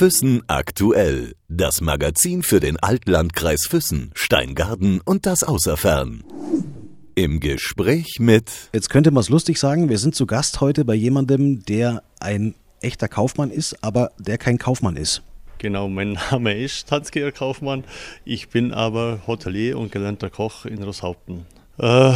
Füssen 0.00 0.40
aktuell. 0.46 1.34
Das 1.50 1.82
Magazin 1.82 2.42
für 2.42 2.58
den 2.58 2.78
Altlandkreis 2.78 3.66
Füssen, 3.66 4.12
Steingarten 4.14 5.02
und 5.04 5.26
das 5.26 5.42
Außerfern. 5.42 6.24
Im 7.14 7.38
Gespräch 7.38 8.16
mit. 8.18 8.50
Jetzt 8.72 8.88
könnte 8.88 9.10
man 9.10 9.20
es 9.20 9.28
lustig 9.28 9.58
sagen, 9.58 9.90
wir 9.90 9.98
sind 9.98 10.14
zu 10.14 10.24
Gast 10.24 10.62
heute 10.62 10.86
bei 10.86 10.94
jemandem, 10.94 11.66
der 11.66 12.02
ein 12.18 12.54
echter 12.80 13.08
Kaufmann 13.08 13.50
ist, 13.50 13.84
aber 13.84 14.12
der 14.18 14.38
kein 14.38 14.56
Kaufmann 14.56 14.96
ist. 14.96 15.20
Genau, 15.58 15.86
mein 15.90 16.12
Name 16.30 16.56
ist 16.56 16.88
Tanzgeher 16.88 17.30
Kaufmann. 17.30 17.84
Ich 18.24 18.48
bin 18.48 18.72
aber 18.72 19.20
Hotelier 19.26 19.76
und 19.78 19.92
gelernter 19.92 20.30
Koch 20.30 20.64
in 20.64 20.82
Rosshaupten. 20.82 21.44
Äh, 21.78 22.12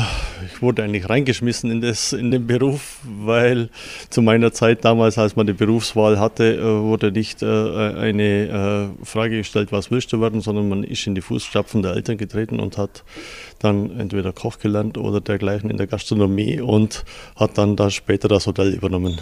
ich 0.47 0.61
wurde 0.61 0.83
eigentlich 0.83 1.09
reingeschmissen 1.09 1.71
in, 1.71 1.81
das, 1.81 2.13
in 2.13 2.31
den 2.31 2.47
Beruf, 2.47 3.01
weil 3.05 3.71
zu 4.11 4.23
meiner 4.23 4.53
Zeit 4.53 4.85
damals, 4.85 5.17
als 5.19 5.37
man 5.37 5.47
die 5.47 5.53
Berufswahl 5.53 6.19
hatte, 6.19 6.57
äh, 6.57 6.63
wurde 6.63 7.13
nicht 7.13 7.43
äh, 7.43 7.47
eine 7.47 8.91
Frage 9.03 9.39
gestellt, 9.39 9.73
was 9.73 9.91
willst 9.91 10.13
du 10.13 10.21
werden, 10.21 10.41
sondern 10.41 10.69
man 10.69 10.85
ist 10.85 11.07
in 11.07 11.15
die 11.15 11.23
Fußstapfen 11.23 11.83
der 11.83 11.95
Eltern 11.95 12.19
getreten 12.19 12.61
und 12.61 12.79
hat 12.79 13.05
dann 13.59 13.99
entweder 13.99 14.33
Koch 14.33 14.59
gelernt 14.59 14.99
oder 14.99 15.21
dergleichen 15.21 15.71
in 15.71 15.77
der 15.77 15.87
Gastronomie 15.87 16.61
und 16.61 17.05
hat 17.37 17.57
dann 17.59 17.77
da 17.77 17.91
später 17.91 18.29
das 18.29 18.47
Hotel 18.47 18.73
übernommen. 18.75 19.21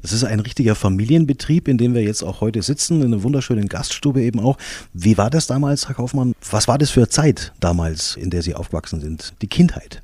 Das 0.00 0.12
ist 0.12 0.24
ein 0.24 0.40
richtiger 0.40 0.74
Familienbetrieb, 0.74 1.68
in 1.68 1.76
dem 1.76 1.94
wir 1.94 2.02
jetzt 2.02 2.22
auch 2.22 2.40
heute 2.40 2.62
sitzen, 2.62 3.02
in 3.02 3.12
einer 3.12 3.22
wunderschönen 3.22 3.68
Gaststube 3.68 4.22
eben 4.22 4.40
auch. 4.40 4.56
Wie 4.94 5.18
war 5.18 5.28
das 5.28 5.46
damals, 5.46 5.88
Herr 5.88 5.94
Kaufmann? 5.94 6.34
Was 6.50 6.68
war 6.68 6.78
das 6.78 6.90
für 6.90 7.00
eine 7.00 7.08
Zeit 7.08 7.52
damals, 7.60 8.16
in 8.16 8.30
der 8.30 8.42
Sie 8.42 8.54
aufgewachsen 8.54 9.00
sind? 9.00 9.34
Die 9.42 9.48
Kindheit? 9.48 10.02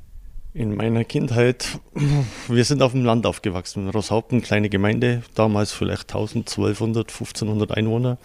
In 0.52 0.74
meiner 0.74 1.04
Kindheit, 1.04 1.78
wir 2.48 2.64
sind 2.64 2.82
auf 2.82 2.92
dem 2.92 3.04
Land 3.04 3.26
aufgewachsen. 3.26 3.88
Rosshaupten, 3.88 4.42
kleine 4.42 4.68
Gemeinde, 4.68 5.22
damals 5.34 5.72
vielleicht 5.72 6.10
1200, 6.10 7.10
1500 7.10 7.76
Einwohner. 7.76 8.18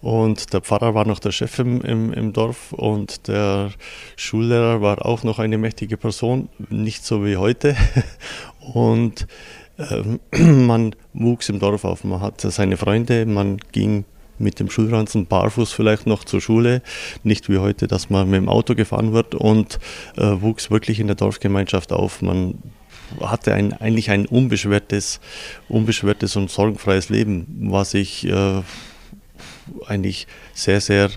Und 0.00 0.52
der 0.52 0.60
Pfarrer 0.60 0.94
war 0.94 1.06
noch 1.06 1.18
der 1.18 1.32
Chef 1.32 1.58
im, 1.58 1.80
im, 1.80 2.12
im, 2.12 2.34
Dorf 2.34 2.74
und 2.74 3.26
der 3.26 3.70
Schullehrer 4.16 4.82
war 4.82 5.06
auch 5.06 5.22
noch 5.22 5.38
eine 5.38 5.56
mächtige 5.56 5.96
Person, 5.96 6.50
nicht 6.68 7.06
so 7.06 7.24
wie 7.24 7.38
heute. 7.38 7.74
Und 8.74 9.26
man 10.38 10.94
wuchs 11.12 11.48
im 11.48 11.58
Dorf 11.58 11.84
auf, 11.84 12.04
man 12.04 12.20
hatte 12.20 12.50
seine 12.50 12.76
Freunde, 12.76 13.26
man 13.26 13.58
ging 13.72 14.04
mit 14.38 14.58
dem 14.58 14.70
Schulranzen 14.70 15.26
barfuß 15.26 15.72
vielleicht 15.72 16.06
noch 16.06 16.24
zur 16.24 16.40
Schule, 16.40 16.82
nicht 17.22 17.48
wie 17.48 17.58
heute, 17.58 17.86
dass 17.86 18.10
man 18.10 18.28
mit 18.28 18.40
dem 18.40 18.48
Auto 18.48 18.74
gefahren 18.74 19.12
wird 19.12 19.34
und 19.34 19.78
äh, 20.16 20.40
wuchs 20.40 20.70
wirklich 20.70 21.00
in 21.00 21.06
der 21.06 21.16
Dorfgemeinschaft 21.16 21.92
auf. 21.92 22.20
Man 22.20 22.58
hatte 23.20 23.54
ein, 23.54 23.72
eigentlich 23.72 24.10
ein 24.10 24.26
unbeschwertes, 24.26 25.20
unbeschwertes 25.68 26.36
und 26.36 26.50
sorgenfreies 26.50 27.10
Leben, 27.10 27.46
was 27.70 27.94
ich 27.94 28.26
äh, 28.26 28.62
eigentlich 29.86 30.26
sehr, 30.52 30.80
sehr 30.80 31.10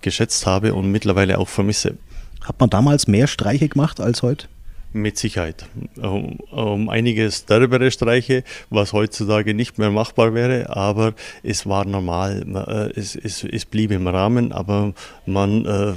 geschätzt 0.00 0.46
habe 0.46 0.74
und 0.74 0.90
mittlerweile 0.90 1.38
auch 1.38 1.48
vermisse. 1.48 1.96
Hat 2.42 2.60
man 2.60 2.70
damals 2.70 3.06
mehr 3.06 3.26
Streiche 3.26 3.68
gemacht 3.68 4.00
als 4.00 4.22
heute? 4.22 4.48
Mit 4.96 5.18
Sicherheit. 5.18 5.66
Um, 5.98 6.38
um 6.50 6.88
einiges 6.88 7.44
derbere 7.44 7.90
Streiche, 7.90 8.44
was 8.70 8.94
heutzutage 8.94 9.52
nicht 9.52 9.76
mehr 9.76 9.90
machbar 9.90 10.32
wäre, 10.32 10.74
aber 10.74 11.12
es 11.42 11.66
war 11.66 11.84
normal. 11.84 12.46
Äh, 12.94 12.98
es, 12.98 13.14
es, 13.14 13.44
es 13.44 13.66
blieb 13.66 13.90
im 13.90 14.06
Rahmen, 14.06 14.52
aber 14.52 14.94
man 15.26 15.66
äh, 15.66 15.92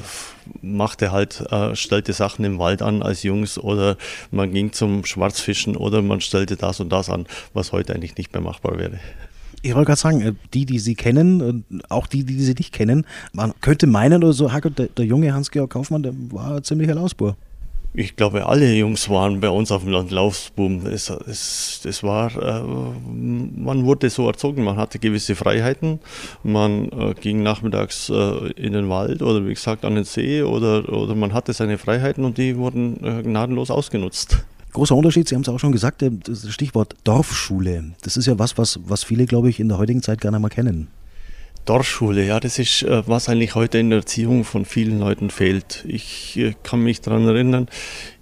machte 0.62 1.14
halt, 1.14 1.40
äh, 1.50 1.78
stellte 1.78 2.12
Sachen 2.12 2.44
im 2.44 2.60
Wald 2.60 2.82
an 2.82 3.02
als 3.02 3.24
Jungs 3.24 3.58
oder 3.58 3.96
man 4.32 4.52
ging 4.52 4.74
zum 4.74 5.06
Schwarzfischen 5.06 5.78
oder 5.78 6.02
man 6.02 6.20
stellte 6.20 6.58
das 6.58 6.82
und 6.82 6.90
das 6.90 7.10
an, 7.10 7.26
was 7.54 7.72
heute 7.72 7.96
eigentlich 7.96 8.18
nicht 8.18 8.34
mehr 8.34 8.42
machbar 8.42 8.78
wäre. 8.78 9.00
Ich 9.62 9.76
wollte 9.76 9.88
gerade 9.88 10.02
sagen, 10.02 10.22
äh, 10.22 10.34
die, 10.54 10.66
die 10.66 10.80
Sie 10.80 10.96
kennen, 10.96 11.64
auch 11.88 12.06
die, 12.06 12.26
die 12.26 12.38
Sie 12.42 12.54
nicht 12.54 12.74
kennen, 12.74 13.06
man 13.32 13.54
könnte 13.62 13.88
meinen 13.88 14.26
oder 14.26 14.34
so, 14.34 14.50
der, 14.50 14.88
der 14.88 15.06
junge 15.06 15.34
Hans-Georg 15.34 15.70
Kaufmann, 15.70 16.04
der 16.04 16.12
war 16.32 16.58
ein 16.58 16.64
ziemlicher 16.66 16.96
Lausbur 16.96 17.38
ich 17.94 18.16
glaube, 18.16 18.46
alle 18.46 18.72
Jungs 18.74 19.10
waren 19.10 19.40
bei 19.40 19.50
uns 19.50 19.72
auf 19.72 19.84
dem 19.84 19.92
Land 19.92 20.12
Laufsboom. 20.12 20.86
Es, 20.86 21.10
es, 21.10 21.82
es 21.84 22.04
war, 22.04 22.32
äh, 22.36 22.62
man 22.62 23.86
wurde 23.86 24.10
so 24.10 24.28
erzogen, 24.28 24.64
man 24.64 24.78
hatte 24.78 25.00
gewisse 25.00 25.36
Freiheiten. 25.36 26.00
Man 26.44 26.90
äh, 26.90 27.14
ging 27.20 27.42
nachmittags 27.42 28.10
äh, 28.10 28.52
in 28.52 28.74
den 28.74 28.90
Wald 28.90 29.22
oder 29.24 29.46
wie 29.46 29.54
gesagt 29.54 29.86
an 29.86 29.96
den 29.96 30.04
See 30.04 30.44
oder, 30.44 30.88
oder 30.88 31.16
man 31.16 31.34
hatte 31.34 31.52
seine 31.54 31.78
Freiheiten 31.78 32.24
und 32.26 32.38
die 32.38 32.58
wurden 32.58 33.04
äh, 33.04 33.24
gnadenlos 33.24 33.72
ausgenutzt. 33.72 34.46
Großer 34.72 34.96
Unterschied, 34.96 35.28
Sie 35.28 35.34
haben 35.34 35.42
es 35.42 35.50
auch 35.50 35.60
schon 35.60 35.72
gesagt, 35.72 36.04
äh, 36.04 36.12
das 36.12 36.48
Stichwort 36.52 36.96
Dorfschule. 37.04 37.96
Das 38.02 38.18
ist 38.18 38.28
ja 38.28 38.38
was, 38.38 38.58
was, 38.58 38.80
was 38.86 39.04
viele, 39.04 39.26
glaube 39.26 39.50
ich, 39.50 39.60
in 39.60 39.68
der 39.68 39.80
heutigen 39.80 40.04
Zeit 40.04 40.22
gerne 40.22 40.40
mal 40.40 40.50
kennen. 40.50 40.90
Dorfschule, 41.66 42.26
ja, 42.26 42.40
das 42.40 42.58
ist, 42.58 42.84
äh, 42.84 43.04
was 43.08 43.30
eigentlich 43.30 43.54
heute 43.54 43.78
in 43.78 43.90
der 43.90 44.00
Erziehung 44.00 44.44
von 44.44 44.66
vielen 44.66 45.00
Leuten 45.00 45.30
fehlt. 45.30 45.86
Ich 45.88 46.38
äh, 46.38 46.56
kann 46.64 46.82
mich 46.82 47.02
daran 47.02 47.28
erinnern, 47.28 47.68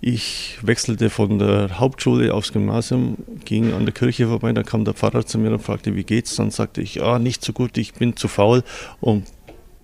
ich 0.01 0.57
wechselte 0.61 1.09
von 1.09 1.39
der 1.39 1.79
Hauptschule 1.79 2.33
aufs 2.33 2.51
Gymnasium, 2.51 3.17
ging 3.45 3.73
an 3.73 3.85
der 3.85 3.93
Kirche 3.93 4.27
vorbei, 4.27 4.51
da 4.51 4.63
kam 4.63 4.83
der 4.83 4.93
Pfarrer 4.93 5.25
zu 5.25 5.37
mir 5.37 5.51
und 5.51 5.63
fragte, 5.63 5.95
wie 5.95 6.03
geht's? 6.03 6.35
Dann 6.35 6.51
sagte 6.51 6.81
ich, 6.81 7.01
ah, 7.01 7.19
nicht 7.19 7.43
so 7.43 7.53
gut, 7.53 7.77
ich 7.77 7.93
bin 7.93 8.17
zu 8.17 8.27
faul, 8.27 8.63
um 8.99 9.23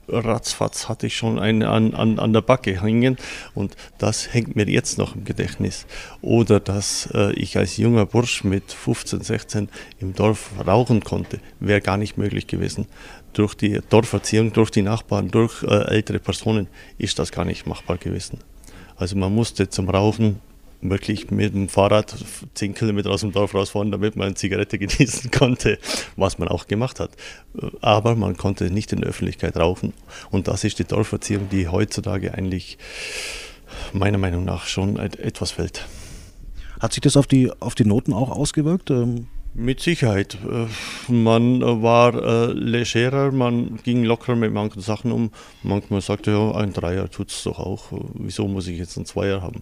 ratzfatz 0.07 0.89
hatte 0.89 1.07
ich 1.07 1.15
schon 1.15 1.39
einen 1.39 1.63
an, 1.63 1.93
an, 1.93 2.19
an 2.19 2.33
der 2.33 2.41
Backe 2.41 2.81
hängen 2.81 3.17
und 3.53 3.75
das 3.97 4.33
hängt 4.33 4.55
mir 4.55 4.69
jetzt 4.69 4.97
noch 4.97 5.15
im 5.15 5.23
Gedächtnis. 5.23 5.85
Oder 6.21 6.59
dass 6.59 7.09
äh, 7.13 7.31
ich 7.33 7.57
als 7.57 7.77
junger 7.77 8.05
Bursch 8.05 8.43
mit 8.43 8.71
15, 8.71 9.21
16 9.21 9.69
im 9.99 10.13
Dorf 10.13 10.51
rauchen 10.65 11.03
konnte, 11.03 11.39
wäre 11.59 11.81
gar 11.81 11.97
nicht 11.97 12.17
möglich 12.17 12.47
gewesen. 12.47 12.87
Durch 13.33 13.55
die 13.55 13.79
Dorferziehung, 13.89 14.53
durch 14.53 14.69
die 14.69 14.81
Nachbarn, 14.81 15.29
durch 15.29 15.63
äh, 15.63 15.87
ältere 15.89 16.19
Personen 16.19 16.67
ist 16.97 17.19
das 17.19 17.31
gar 17.31 17.45
nicht 17.45 17.65
machbar 17.65 17.97
gewesen. 17.97 18.39
Also 18.95 19.15
man 19.17 19.33
musste 19.33 19.69
zum 19.69 19.89
Rauchen 19.89 20.39
wirklich 20.81 21.31
mit 21.31 21.53
dem 21.53 21.69
Fahrrad 21.69 22.13
zehn 22.53 22.73
Kilometer 22.73 23.09
aus 23.09 23.21
dem 23.21 23.31
Dorf 23.31 23.55
rausfahren, 23.55 23.91
damit 23.91 24.15
man 24.15 24.27
eine 24.27 24.35
Zigarette 24.35 24.77
genießen 24.79 25.31
konnte, 25.31 25.79
was 26.15 26.37
man 26.37 26.47
auch 26.47 26.67
gemacht 26.67 26.99
hat. 26.99 27.11
Aber 27.81 28.15
man 28.15 28.37
konnte 28.37 28.69
nicht 28.69 28.91
in 28.91 29.01
der 29.01 29.09
Öffentlichkeit 29.09 29.57
rauchen. 29.57 29.93
Und 30.29 30.47
das 30.47 30.63
ist 30.63 30.79
die 30.79 30.83
Dorferziehung, 30.83 31.49
die 31.49 31.67
heutzutage 31.67 32.33
eigentlich 32.33 32.77
meiner 33.93 34.17
Meinung 34.17 34.45
nach 34.45 34.67
schon 34.67 34.97
etwas 34.97 35.51
fällt. 35.51 35.87
Hat 36.79 36.93
sich 36.93 37.01
das 37.01 37.17
auf 37.17 37.27
die, 37.27 37.51
auf 37.59 37.75
die 37.75 37.85
Noten 37.85 38.13
auch 38.13 38.29
ausgewirkt? 38.29 38.91
Mit 39.55 39.81
Sicherheit. 39.81 40.37
Äh, 40.43 41.11
man 41.11 41.61
war 41.61 42.15
äh, 42.15 42.53
legerer, 42.53 43.31
man 43.31 43.79
ging 43.83 44.03
locker 44.03 44.35
mit 44.35 44.51
manchen 44.51 44.81
Sachen 44.81 45.11
um. 45.11 45.31
Manchmal 45.61 46.01
sagte 46.01 46.31
ja, 46.31 46.55
ein 46.55 46.73
Dreier 46.73 47.09
tut 47.09 47.29
es 47.29 47.43
doch 47.43 47.59
auch. 47.59 47.91
Wieso 48.15 48.47
muss 48.47 48.67
ich 48.67 48.79
jetzt 48.79 48.97
einen 48.97 49.05
Zweier 49.05 49.41
haben? 49.41 49.61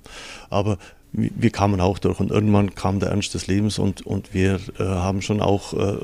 Aber 0.50 0.78
wir 1.12 1.50
kamen 1.50 1.81
auch 1.81 2.00
durch 2.00 2.22
und 2.22 2.31
irgendwann 2.31 2.74
kam 2.74 3.00
der 3.00 3.09
Ernst 3.09 3.34
des 3.34 3.47
Lebens 3.47 3.79
und, 3.79 4.06
und 4.06 4.34
wir 4.34 4.62
äh, 4.79 4.84
haben 4.84 5.22
schon 5.22 5.41
auch 5.41 5.74
äh, 5.74 5.97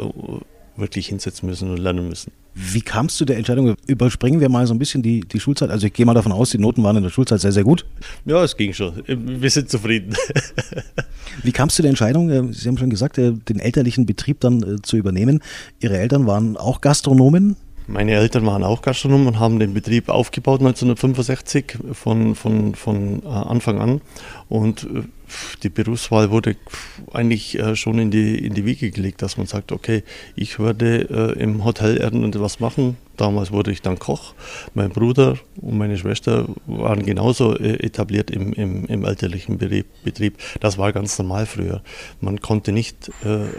wirklich 0.75 1.08
hinsetzen 1.08 1.48
müssen 1.48 1.72
und 1.72 1.78
lernen 1.78 2.09
müssen. 2.09 2.31
Wie 2.54 2.81
kamst 2.81 3.22
du 3.22 3.25
der 3.25 3.38
Entscheidung? 3.38 3.75
Überspringen 3.86 4.40
wir 4.40 4.50
mal 4.50 4.66
so 4.68 4.74
ein 4.74 4.80
bisschen 4.80 5.04
die, 5.04 5.22
die 5.22 5.40
Schulzeit. 5.40 5.69
Also 5.69 5.88
ich 5.88 5.94
gehe 5.94 6.06
mal 6.06 6.14
davon 6.14 6.31
aus, 6.31 6.50
die 6.50 6.58
Noten 6.58 6.84
waren 6.84 6.98
in 6.98 7.04
der 7.04 7.09
Schulzeit 7.09 7.40
sehr, 7.40 7.52
sehr 7.52 7.64
gut. 7.64 7.86
Ja, 8.25 8.44
es 8.44 8.58
ging 8.58 8.74
schon. 8.74 9.04
Wir 9.06 9.50
sind 9.50 9.69
zufrieden. 9.69 10.16
Wie 11.47 11.53
kamst 11.53 11.80
du 11.80 11.81
der 11.81 11.90
Entscheidung, 11.91 12.30
äh, 12.30 12.44
Sie 12.52 12.68
haben 12.68 12.78
schon 12.78 12.90
gesagt, 12.90 13.18
äh, 13.18 13.31
den 13.31 13.59
elterlichen 13.59 14.06
Betrieb 14.06 14.41
dann 14.41 14.62
äh, 14.62 14.81
zu 14.81 14.97
übernehmen? 14.97 15.41
Ihre 15.80 15.97
Eltern 15.97 16.28
waren 16.28 16.58
auch 16.58 16.81
Gastronomen? 16.81 17.56
Meine 17.88 18.12
Eltern 18.16 18.46
waren 18.46 18.66
auch 18.66 18.81
Gastronomen 18.81 19.28
und 19.28 19.40
haben 19.40 19.57
den 19.57 19.74
Betrieb 19.74 20.09
aufgebaut 20.09 20.59
1965 20.59 21.78
von, 21.94 22.36
von, 22.36 22.75
von 22.75 23.25
Anfang 23.25 23.80
an. 23.80 24.02
Und 24.50 24.86
die 25.63 25.69
Berufswahl 25.69 26.31
wurde 26.31 26.55
eigentlich 27.13 27.57
äh, 27.59 27.75
schon 27.75 27.99
in 27.99 28.11
die, 28.11 28.45
in 28.45 28.53
die 28.53 28.65
Wiege 28.65 28.91
gelegt, 28.91 29.21
dass 29.21 29.38
man 29.38 29.47
sagt, 29.47 29.71
okay, 29.71 30.03
ich 30.35 30.59
werde 30.59 31.35
äh, 31.35 31.41
im 31.41 31.63
Hotel 31.63 31.97
irgendwas 31.97 32.59
machen. 32.59 32.97
Damals 33.18 33.51
wurde 33.51 33.71
ich 33.71 33.81
dann 33.81 33.97
Koch. 33.97 34.35
Mein 34.75 34.91
Bruder 34.91 35.38
und 35.59 35.77
meine 35.77 35.97
Schwester 35.97 36.47
waren 36.68 37.03
genauso 37.03 37.57
äh, 37.57 37.83
etabliert 37.83 38.29
im, 38.29 38.53
im, 38.53 38.85
im 38.85 39.06
elterlichen 39.06 39.57
Betrieb. 39.57 40.38
Das 40.59 40.77
war 40.77 40.94
ganz 40.94 41.18
normal 41.18 41.47
früher. 41.47 41.81
Man 42.21 42.39
konnte 42.41 42.71
nicht 42.71 43.12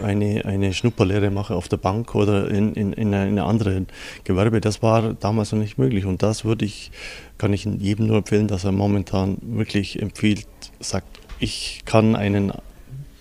eine, 0.03 0.45
eine 0.45 0.73
Schnupperlehre 0.73 1.29
machen 1.29 1.55
auf 1.55 1.67
der 1.67 1.77
Bank 1.77 2.15
oder 2.15 2.49
in, 2.49 2.73
in, 2.73 2.93
in 2.93 3.13
einem 3.13 3.39
anderen 3.39 3.87
Gewerbe. 4.23 4.61
Das 4.61 4.81
war 4.81 5.13
damals 5.13 5.51
noch 5.51 5.59
nicht 5.59 5.77
möglich. 5.77 6.05
Und 6.05 6.23
das 6.23 6.45
würde 6.45 6.65
ich, 6.65 6.91
kann 7.37 7.51
ich 7.51 7.65
jedem 7.65 8.07
nur 8.07 8.17
empfehlen, 8.17 8.47
dass 8.47 8.63
er 8.63 8.71
momentan 8.71 9.37
wirklich 9.41 10.01
empfiehlt, 10.01 10.47
sagt, 10.79 11.19
ich 11.39 11.81
kann 11.85 12.15
einen 12.15 12.51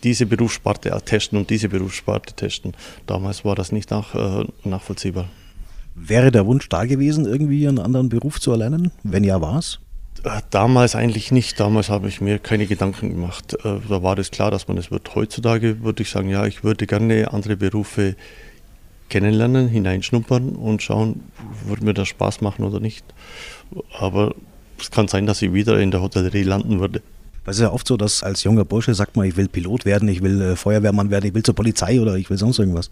diese 0.04 0.26
Berufssparte 0.26 0.96
testen 1.04 1.38
und 1.38 1.50
diese 1.50 1.68
Berufssparte 1.68 2.34
testen. 2.34 2.74
Damals 3.06 3.44
war 3.44 3.54
das 3.54 3.72
nicht 3.72 3.90
nach, 3.90 4.14
äh, 4.14 4.44
nachvollziehbar. 4.64 5.28
Wäre 5.94 6.30
der 6.30 6.46
Wunsch 6.46 6.68
da 6.68 6.84
gewesen, 6.84 7.26
irgendwie 7.26 7.66
einen 7.66 7.80
anderen 7.80 8.08
Beruf 8.08 8.40
zu 8.40 8.52
erlernen? 8.52 8.92
Wenn 9.02 9.24
ja, 9.24 9.40
war 9.40 9.58
es? 9.58 9.80
Äh, 10.22 10.40
damals 10.50 10.94
eigentlich 10.94 11.32
nicht. 11.32 11.58
Damals 11.58 11.88
habe 11.88 12.08
ich 12.08 12.20
mir 12.20 12.38
keine 12.38 12.66
Gedanken 12.66 13.10
gemacht. 13.10 13.54
Äh, 13.64 13.78
da 13.88 14.02
war 14.02 14.18
es 14.18 14.30
klar, 14.30 14.50
dass 14.50 14.68
man 14.68 14.78
es 14.78 14.90
wird. 14.90 15.14
Heutzutage 15.14 15.82
würde 15.82 16.02
ich 16.02 16.10
sagen, 16.10 16.28
ja, 16.28 16.46
ich 16.46 16.62
würde 16.62 16.86
gerne 16.86 17.32
andere 17.32 17.56
Berufe 17.56 18.14
kennenlernen, 19.08 19.68
hineinschnuppern 19.68 20.50
und 20.50 20.82
schauen, 20.82 21.22
würde 21.66 21.84
mir 21.84 21.94
das 21.94 22.08
Spaß 22.08 22.40
machen 22.40 22.64
oder 22.64 22.78
nicht. 22.78 23.04
Aber 23.98 24.34
es 24.78 24.90
kann 24.90 25.08
sein, 25.08 25.26
dass 25.26 25.42
ich 25.42 25.52
wieder 25.52 25.80
in 25.80 25.90
der 25.90 26.02
Hotellerie 26.02 26.42
landen 26.42 26.78
würde. 26.78 27.02
Weil 27.48 27.52
es 27.52 27.60
ist 27.60 27.62
ja 27.62 27.72
oft 27.72 27.88
so, 27.88 27.96
dass 27.96 28.22
als 28.22 28.44
junger 28.44 28.66
Bursche 28.66 28.92
sagt 28.92 29.16
man, 29.16 29.24
ich 29.24 29.38
will 29.38 29.48
Pilot 29.48 29.86
werden, 29.86 30.06
ich 30.10 30.22
will 30.22 30.38
äh, 30.42 30.54
Feuerwehrmann 30.54 31.10
werden, 31.10 31.24
ich 31.24 31.32
will 31.32 31.42
zur 31.42 31.54
Polizei 31.54 31.98
oder 31.98 32.16
ich 32.16 32.28
will 32.28 32.36
sonst 32.36 32.58
irgendwas. 32.58 32.90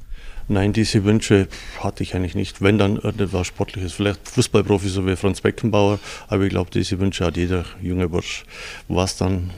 Nein, 0.49 0.73
diese 0.73 1.05
Wünsche 1.05 1.47
hatte 1.81 2.03
ich 2.03 2.15
eigentlich 2.15 2.35
nicht. 2.35 2.63
Wenn 2.63 2.79
dann 2.79 2.97
irgendetwas 2.97 3.49
Sportliches, 3.49 3.93
vielleicht 3.93 4.27
Fußballprofi, 4.27 4.89
so 4.89 5.07
wie 5.07 5.15
Franz 5.15 5.43
Beckenbauer, 5.43 5.99
aber 6.29 6.45
ich 6.45 6.49
glaube, 6.49 6.71
diese 6.73 6.99
Wünsche 6.99 7.27
hat 7.27 7.37
jeder 7.37 7.67
junge 7.83 8.09
Bursch, 8.09 8.47
was 8.89 9.19
dann 9.19 9.51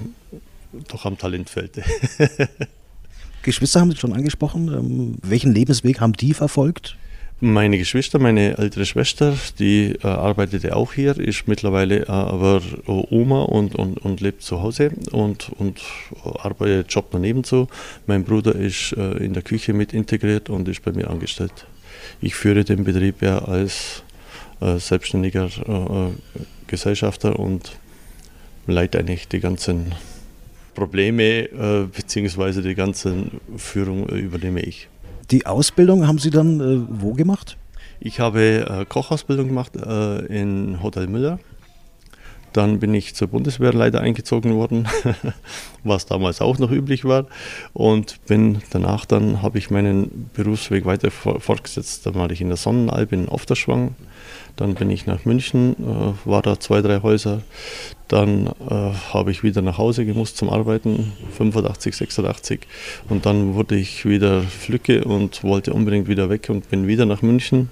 doch 0.88 1.04
am 1.04 1.16
Talent 1.16 1.48
fehlte. 1.48 1.84
Geschwister 3.44 3.78
haben 3.78 3.92
Sie 3.92 3.98
schon 3.98 4.14
angesprochen. 4.14 4.66
Ähm, 4.66 5.18
welchen 5.22 5.54
Lebensweg 5.54 6.00
haben 6.00 6.14
die 6.14 6.34
verfolgt? 6.34 6.96
Meine 7.40 7.78
Geschwister, 7.78 8.18
meine 8.18 8.58
ältere 8.58 8.84
Schwester, 8.84 9.36
die 9.60 9.94
äh, 10.02 10.08
arbeitete 10.08 10.74
auch 10.74 10.92
hier, 10.92 11.16
ist 11.16 11.46
mittlerweile 11.46 12.00
äh, 12.00 12.08
aber 12.08 12.60
Oma 12.86 13.42
und, 13.42 13.76
und, 13.76 13.98
und 13.98 14.20
lebt 14.20 14.42
zu 14.42 14.60
Hause 14.60 14.90
und, 15.12 15.48
und 15.56 15.80
arbeitet, 16.24 16.92
Job 16.92 17.06
daneben 17.12 17.44
so. 17.44 17.68
Mein 18.08 18.24
Bruder 18.24 18.56
ist 18.56 18.92
äh, 18.94 19.18
in 19.18 19.34
der 19.34 19.44
Küche 19.44 19.72
mit 19.72 19.94
integriert 19.94 20.50
und 20.50 20.66
ist 20.66 20.82
bei 20.82 20.90
mir 20.90 21.08
angestellt. 21.08 21.52
Ich 22.20 22.34
führe 22.34 22.64
den 22.64 22.82
Betrieb 22.82 23.22
ja 23.22 23.38
als 23.38 24.02
äh, 24.60 24.78
selbstständiger 24.78 25.44
äh, 25.46 26.10
Gesellschafter 26.66 27.38
und 27.38 27.78
leite 28.66 28.98
eigentlich 28.98 29.28
die 29.28 29.38
ganzen 29.38 29.94
Probleme 30.74 31.44
äh, 31.44 31.86
bzw. 31.86 32.62
die 32.62 32.74
ganze 32.74 33.14
Führung 33.56 34.08
übernehme 34.08 34.60
ich. 34.60 34.88
Die 35.30 35.44
Ausbildung 35.44 36.06
haben 36.06 36.18
Sie 36.18 36.30
dann 36.30 36.60
äh, 36.60 36.86
wo 36.88 37.12
gemacht? 37.12 37.58
Ich 38.00 38.20
habe 38.20 38.66
äh, 38.66 38.84
Kochausbildung 38.86 39.48
gemacht 39.48 39.76
äh, 39.76 40.24
in 40.26 40.82
Hotel 40.82 41.06
Müller. 41.06 41.38
Dann 42.54 42.78
bin 42.78 42.94
ich 42.94 43.14
zur 43.14 43.28
Bundeswehr 43.28 43.74
leider 43.74 44.00
eingezogen 44.00 44.54
worden, 44.54 44.88
was 45.84 46.06
damals 46.06 46.40
auch 46.40 46.58
noch 46.58 46.70
üblich 46.70 47.04
war. 47.04 47.26
Und 47.74 48.24
bin 48.24 48.62
danach 48.70 49.04
dann 49.04 49.42
habe 49.42 49.58
ich 49.58 49.70
meinen 49.70 50.30
Berufsweg 50.32 50.86
weiter 50.86 51.10
fortgesetzt. 51.10 52.06
Dann 52.06 52.14
war 52.14 52.30
ich 52.30 52.40
in 52.40 52.48
der 52.48 52.56
Sonnenalb 52.56 53.12
in 53.12 53.28
Ofterschwang. 53.28 53.94
Dann 54.58 54.74
bin 54.74 54.90
ich 54.90 55.06
nach 55.06 55.24
München, 55.24 55.76
äh, 55.78 56.28
war 56.28 56.42
da 56.42 56.58
zwei, 56.58 56.82
drei 56.82 57.00
Häuser. 57.00 57.42
Dann 58.08 58.48
äh, 58.68 58.92
habe 59.12 59.30
ich 59.30 59.44
wieder 59.44 59.62
nach 59.62 59.78
Hause 59.78 60.04
gemusst 60.04 60.36
zum 60.36 60.50
Arbeiten, 60.50 61.12
85, 61.36 61.94
86. 61.94 62.66
Und 63.08 63.24
dann 63.24 63.54
wurde 63.54 63.76
ich 63.76 64.04
wieder 64.04 64.42
Flücke 64.42 65.04
und 65.04 65.44
wollte 65.44 65.72
unbedingt 65.72 66.08
wieder 66.08 66.28
weg 66.28 66.48
und 66.50 66.68
bin 66.70 66.88
wieder 66.88 67.06
nach 67.06 67.22
München. 67.22 67.70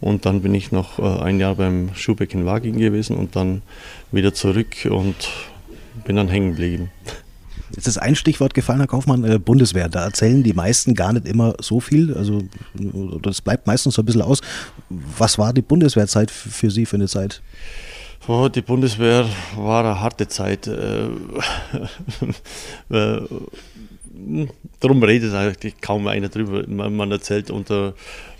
Und 0.00 0.24
dann 0.24 0.40
bin 0.40 0.54
ich 0.54 0.72
noch 0.72 0.98
äh, 0.98 1.22
ein 1.22 1.38
Jahr 1.38 1.56
beim 1.56 1.94
Schubeck 1.94 2.32
in 2.32 2.46
Waging 2.46 2.78
gewesen 2.78 3.14
und 3.14 3.36
dann 3.36 3.60
wieder 4.10 4.32
zurück 4.32 4.88
und 4.90 5.16
bin 6.06 6.16
dann 6.16 6.28
hängen 6.28 6.52
geblieben. 6.52 6.90
Jetzt 7.74 7.88
ist 7.88 7.98
ein 7.98 8.14
Stichwort 8.14 8.54
gefallen, 8.54 8.78
Herr 8.78 8.86
Kaufmann, 8.86 9.24
äh, 9.24 9.38
Bundeswehr. 9.38 9.88
Da 9.88 10.04
erzählen 10.04 10.42
die 10.42 10.52
meisten 10.52 10.94
gar 10.94 11.12
nicht 11.12 11.26
immer 11.26 11.54
so 11.60 11.80
viel. 11.80 12.14
Also 12.14 12.42
das 13.22 13.40
bleibt 13.40 13.66
meistens 13.66 13.94
so 13.94 14.02
ein 14.02 14.04
bisschen 14.04 14.22
aus. 14.22 14.40
Was 14.88 15.38
war 15.38 15.52
die 15.52 15.62
Bundeswehrzeit 15.62 16.30
für 16.30 16.70
Sie 16.70 16.86
für 16.86 16.96
eine 16.96 17.08
Zeit? 17.08 17.42
Oh, 18.28 18.48
die 18.48 18.62
Bundeswehr 18.62 19.28
war 19.56 19.84
eine 19.84 20.00
harte 20.00 20.28
Zeit. 20.28 20.66
Äh, 20.66 21.06
äh, 22.90 23.20
darum 24.80 25.02
redet 25.02 25.34
eigentlich 25.34 25.80
kaum 25.80 26.06
einer 26.06 26.28
drüber. 26.28 26.66
Man, 26.68 27.10
erzählt 27.10 27.50
unter, 27.50 27.94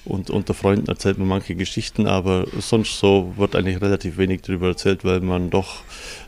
und, 0.04 0.30
unter 0.30 0.54
Freunden 0.54 0.88
erzählt 0.88 1.18
man 1.18 1.28
manche 1.28 1.54
Geschichten, 1.54 2.06
aber 2.06 2.46
sonst 2.58 2.98
so 2.98 3.34
wird 3.36 3.54
eigentlich 3.54 3.80
relativ 3.80 4.18
wenig 4.18 4.42
darüber 4.42 4.68
erzählt, 4.68 5.04
weil 5.04 5.20
man 5.20 5.50
doch 5.50 5.82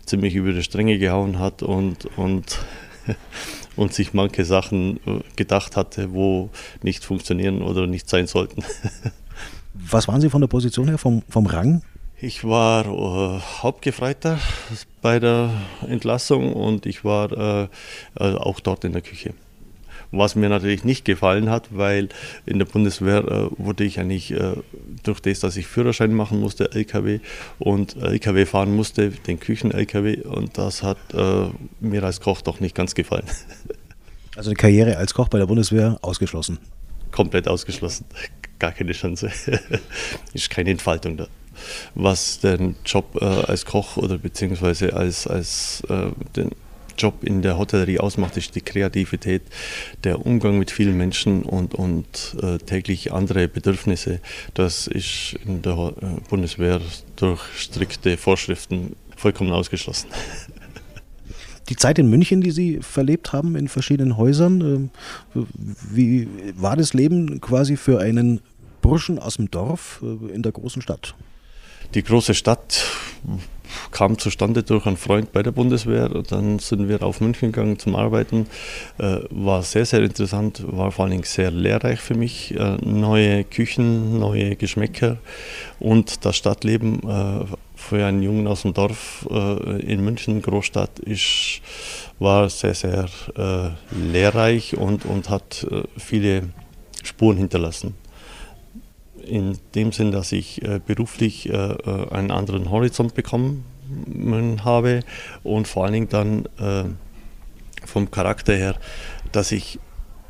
ziemlich 0.04 0.34
über 0.34 0.52
die 0.52 0.62
Stränge 0.62 0.98
gehauen 0.98 1.38
hat 1.38 1.62
und, 1.62 2.06
und, 2.16 2.58
und 3.76 3.92
sich 3.92 4.14
manche 4.14 4.44
Sachen 4.44 4.98
äh, 5.06 5.20
gedacht 5.36 5.76
hatte, 5.76 6.12
wo 6.12 6.50
nicht 6.82 7.04
funktionieren 7.04 7.62
oder 7.62 7.86
nicht 7.86 8.08
sein 8.08 8.26
sollten. 8.26 8.64
Was 9.74 10.08
waren 10.08 10.20
Sie 10.20 10.30
von 10.30 10.40
der 10.40 10.48
Position 10.48 10.88
her, 10.88 10.98
vom, 10.98 11.22
vom 11.28 11.46
Rang? 11.46 11.82
Ich 12.20 12.44
war 12.44 12.86
äh, 12.86 13.40
Hauptgefreiter 13.62 14.38
bei 15.02 15.20
der 15.20 15.50
Entlassung 15.86 16.52
und 16.52 16.84
ich 16.84 17.04
war 17.04 17.30
äh, 17.32 17.68
also 18.16 18.38
auch 18.38 18.60
dort 18.60 18.84
in 18.84 18.92
der 18.92 19.02
Küche. 19.02 19.34
Was 20.10 20.34
mir 20.34 20.48
natürlich 20.48 20.84
nicht 20.84 21.04
gefallen 21.04 21.50
hat, 21.50 21.68
weil 21.70 22.08
in 22.46 22.58
der 22.58 22.66
Bundeswehr 22.66 23.18
äh, 23.18 23.48
wurde 23.58 23.84
ich 23.84 24.00
eigentlich 24.00 24.30
äh, 24.32 24.54
durch 25.02 25.20
das, 25.20 25.40
dass 25.40 25.56
ich 25.56 25.66
Führerschein 25.66 26.14
machen 26.14 26.40
musste, 26.40 26.72
LKW 26.72 27.20
und 27.58 27.96
LKW 27.96 28.46
fahren 28.46 28.74
musste, 28.74 29.10
den 29.10 29.38
Küchen-LKW 29.38 30.22
und 30.22 30.56
das 30.56 30.82
hat 30.82 30.98
äh, 31.12 31.48
mir 31.80 32.02
als 32.04 32.20
Koch 32.20 32.40
doch 32.40 32.60
nicht 32.60 32.74
ganz 32.74 32.94
gefallen. 32.94 33.26
Also 34.36 34.50
die 34.50 34.56
Karriere 34.56 34.98
als 34.98 35.14
Koch 35.14 35.26
bei 35.26 35.38
der 35.38 35.46
Bundeswehr 35.46 35.98
ausgeschlossen? 36.00 36.58
Komplett 37.10 37.48
ausgeschlossen. 37.48 38.04
Gar 38.60 38.70
keine 38.70 38.92
Chance. 38.92 39.32
Ist 40.32 40.48
keine 40.48 40.70
Entfaltung 40.70 41.16
da 41.16 41.26
was 41.94 42.40
den 42.40 42.76
Job 42.84 43.18
äh, 43.20 43.24
als 43.24 43.64
Koch 43.64 43.96
oder 43.96 44.18
beziehungsweise 44.18 44.94
als, 44.94 45.26
als 45.26 45.82
äh, 45.88 46.10
den 46.36 46.50
Job 46.98 47.24
in 47.24 47.42
der 47.42 47.58
Hotellerie 47.58 47.98
ausmacht, 47.98 48.36
ist 48.36 48.54
die 48.54 48.60
Kreativität, 48.60 49.42
der 50.04 50.24
Umgang 50.26 50.58
mit 50.58 50.70
vielen 50.70 50.96
Menschen 50.96 51.42
und, 51.42 51.74
und 51.74 52.36
äh, 52.42 52.58
täglich 52.58 53.12
andere 53.12 53.48
Bedürfnisse. 53.48 54.20
Das 54.54 54.86
ist 54.86 55.36
in 55.46 55.62
der 55.62 55.94
äh, 56.00 56.20
Bundeswehr 56.28 56.80
durch 57.16 57.40
strikte 57.56 58.16
Vorschriften 58.16 58.96
vollkommen 59.16 59.52
ausgeschlossen. 59.52 60.08
Die 61.68 61.76
Zeit 61.76 61.98
in 61.98 62.08
München, 62.08 62.40
die 62.40 62.50
Sie 62.50 62.78
verlebt 62.80 63.34
haben 63.34 63.54
in 63.54 63.68
verschiedenen 63.68 64.16
Häusern, 64.16 64.90
äh, 65.34 65.40
wie 65.90 66.28
war 66.56 66.76
das 66.76 66.94
Leben 66.94 67.40
quasi 67.40 67.76
für 67.76 68.00
einen 68.00 68.40
Burschen 68.80 69.18
aus 69.18 69.36
dem 69.36 69.50
Dorf 69.50 70.02
äh, 70.02 70.34
in 70.34 70.42
der 70.42 70.52
großen 70.52 70.80
Stadt? 70.80 71.14
Die 71.94 72.02
große 72.02 72.34
Stadt 72.34 72.84
kam 73.90 74.18
zustande 74.18 74.62
durch 74.62 74.86
einen 74.86 74.96
Freund 74.96 75.32
bei 75.32 75.42
der 75.42 75.52
Bundeswehr. 75.52 76.08
Dann 76.08 76.58
sind 76.58 76.88
wir 76.88 77.02
auf 77.02 77.20
München 77.20 77.52
gegangen 77.52 77.78
zum 77.78 77.96
Arbeiten. 77.96 78.46
Äh, 78.98 79.18
war 79.30 79.62
sehr, 79.62 79.86
sehr 79.86 80.02
interessant, 80.02 80.64
war 80.66 80.92
vor 80.92 81.04
allen 81.04 81.12
Dingen 81.12 81.24
sehr 81.24 81.50
lehrreich 81.50 82.00
für 82.00 82.14
mich. 82.14 82.54
Äh, 82.54 82.76
neue 82.82 83.44
Küchen, 83.44 84.18
neue 84.18 84.56
Geschmäcker 84.56 85.18
und 85.78 86.24
das 86.24 86.36
Stadtleben 86.36 87.00
äh, 87.08 87.44
für 87.76 88.04
einen 88.04 88.22
Jungen 88.22 88.48
aus 88.48 88.62
dem 88.62 88.74
Dorf 88.74 89.24
in 89.30 90.04
München, 90.04 90.42
Großstadt, 90.42 90.98
ist, 90.98 91.60
war 92.18 92.50
sehr, 92.50 92.74
sehr 92.74 93.06
lehrreich 93.92 94.76
und, 94.76 95.04
und 95.04 95.30
hat 95.30 95.64
viele 95.96 96.48
Spuren 97.04 97.36
hinterlassen 97.36 97.94
in 99.28 99.58
dem 99.74 99.92
Sinn, 99.92 100.12
dass 100.12 100.32
ich 100.32 100.62
äh, 100.62 100.80
beruflich 100.84 101.48
äh, 101.48 101.52
äh, 101.52 102.10
einen 102.10 102.30
anderen 102.30 102.70
Horizont 102.70 103.14
bekommen 103.14 103.64
habe 104.64 105.00
und 105.44 105.66
vor 105.66 105.84
allen 105.84 105.94
Dingen 105.94 106.08
dann 106.08 106.46
äh, 106.58 106.84
vom 107.86 108.10
Charakter 108.10 108.54
her, 108.54 108.74
dass 109.32 109.50
ich 109.50 109.78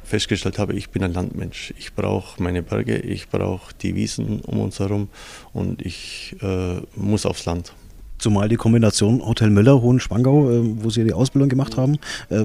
festgestellt 0.04 0.58
habe, 0.58 0.74
ich 0.74 0.90
bin 0.90 1.02
ein 1.02 1.12
Landmensch. 1.12 1.74
Ich 1.76 1.94
brauche 1.94 2.42
meine 2.42 2.62
Berge, 2.62 2.96
ich 2.96 3.28
brauche 3.28 3.74
die 3.82 3.94
Wiesen 3.94 4.40
um 4.40 4.60
uns 4.60 4.78
herum 4.78 5.08
und 5.52 5.82
ich 5.82 6.36
äh, 6.40 6.76
muss 6.94 7.26
aufs 7.26 7.44
Land. 7.46 7.74
Zumal 8.18 8.48
die 8.48 8.56
Kombination 8.56 9.24
Hotel 9.24 9.50
Müller, 9.50 9.82
Hohenschwangau, 9.82 10.50
äh, 10.50 10.82
wo 10.82 10.90
Sie 10.90 11.04
die 11.04 11.12
Ausbildung 11.12 11.48
gemacht 11.48 11.76
haben, 11.76 11.98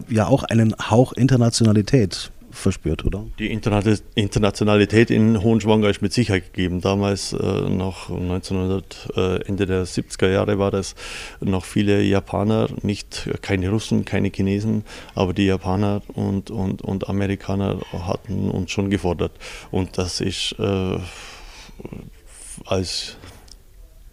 ja 0.09 0.27
auch 0.27 0.43
einen 0.43 0.75
Hauch 0.89 1.13
Internationalität 1.13 2.31
verspürt, 2.53 3.03
oder? 3.03 3.25
Die 3.39 3.51
Internationalität 3.51 5.09
in 5.09 5.41
Hohenschwanger 5.41 5.89
ist 5.89 6.01
mit 6.01 6.13
Sicherheit 6.13 6.53
gegeben. 6.53 6.81
Damals, 6.81 7.33
äh, 7.33 7.37
noch 7.37 8.09
1900, 8.09 9.09
äh, 9.15 9.47
Ende 9.47 9.65
der 9.65 9.85
70er 9.85 10.29
Jahre, 10.29 10.59
war 10.59 10.71
das 10.71 10.95
noch 11.41 11.65
viele 11.65 12.01
Japaner, 12.01 12.69
nicht 12.83 13.29
keine 13.41 13.69
Russen, 13.69 14.05
keine 14.05 14.29
Chinesen, 14.29 14.85
aber 15.15 15.33
die 15.33 15.45
Japaner 15.45 16.01
und, 16.13 16.51
und, 16.51 16.81
und 16.81 17.09
Amerikaner 17.09 17.79
hatten 17.91 18.49
uns 18.49 18.71
schon 18.71 18.89
gefordert. 18.89 19.31
Und 19.71 19.97
das 19.97 20.21
ist 20.21 20.55
äh, 20.59 20.97
als 22.65 23.17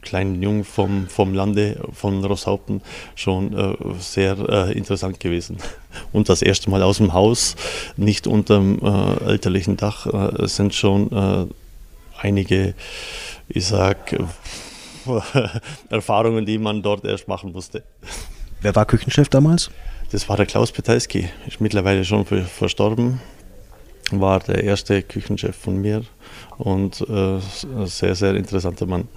kleinen 0.03 0.43
Jungen 0.43 0.65
vom, 0.65 1.09
vom 1.09 1.35
Lande 1.35 1.81
von 1.93 2.25
Rosshaupten 2.25 2.81
schon 3.15 3.53
äh, 3.57 3.77
sehr 3.99 4.37
äh, 4.49 4.73
interessant 4.73 5.21
gewesen. 5.21 5.59
Und 6.13 6.29
das 6.29 6.43
erste 6.43 6.71
Mal 6.71 6.83
aus 6.83 6.99
dem 6.99 7.13
Haus, 7.13 7.57
nicht 7.97 8.27
unter 8.27 8.59
dem 8.59 8.79
äh, 8.83 9.25
elterlichen 9.31 9.77
Dach, 9.77 10.07
äh, 10.07 10.47
sind 10.47 10.75
schon 10.75 11.13
äh, 11.13 11.47
einige, 12.19 12.75
ich 13.49 13.67
sag, 13.67 14.17
Erfahrungen, 15.91 16.47
die 16.47 16.59
man 16.59 16.83
dort 16.83 17.05
erst 17.05 17.29
machen 17.29 17.53
musste. 17.53 17.83
Wer 18.61 18.75
war 18.75 18.85
Küchenchef 18.85 19.29
damals? 19.29 19.71
Das 20.13 20.29
war 20.29 20.37
der 20.37 20.47
Klaus 20.47 20.73
Petalski, 20.73 21.29
ist 21.47 21.61
mittlerweile 21.61 22.05
schon 22.05 22.27
verstorben. 22.27 23.21
war 24.11 24.41
der 24.41 24.65
erste 24.65 25.03
Küchenchef 25.03 25.57
von 25.57 25.81
mir 25.81 26.03
und 26.59 27.01
äh, 27.09 27.37
ein 27.37 27.87
sehr, 27.87 28.15
sehr 28.15 28.35
interessanter 28.35 28.87
Mann. 28.87 29.09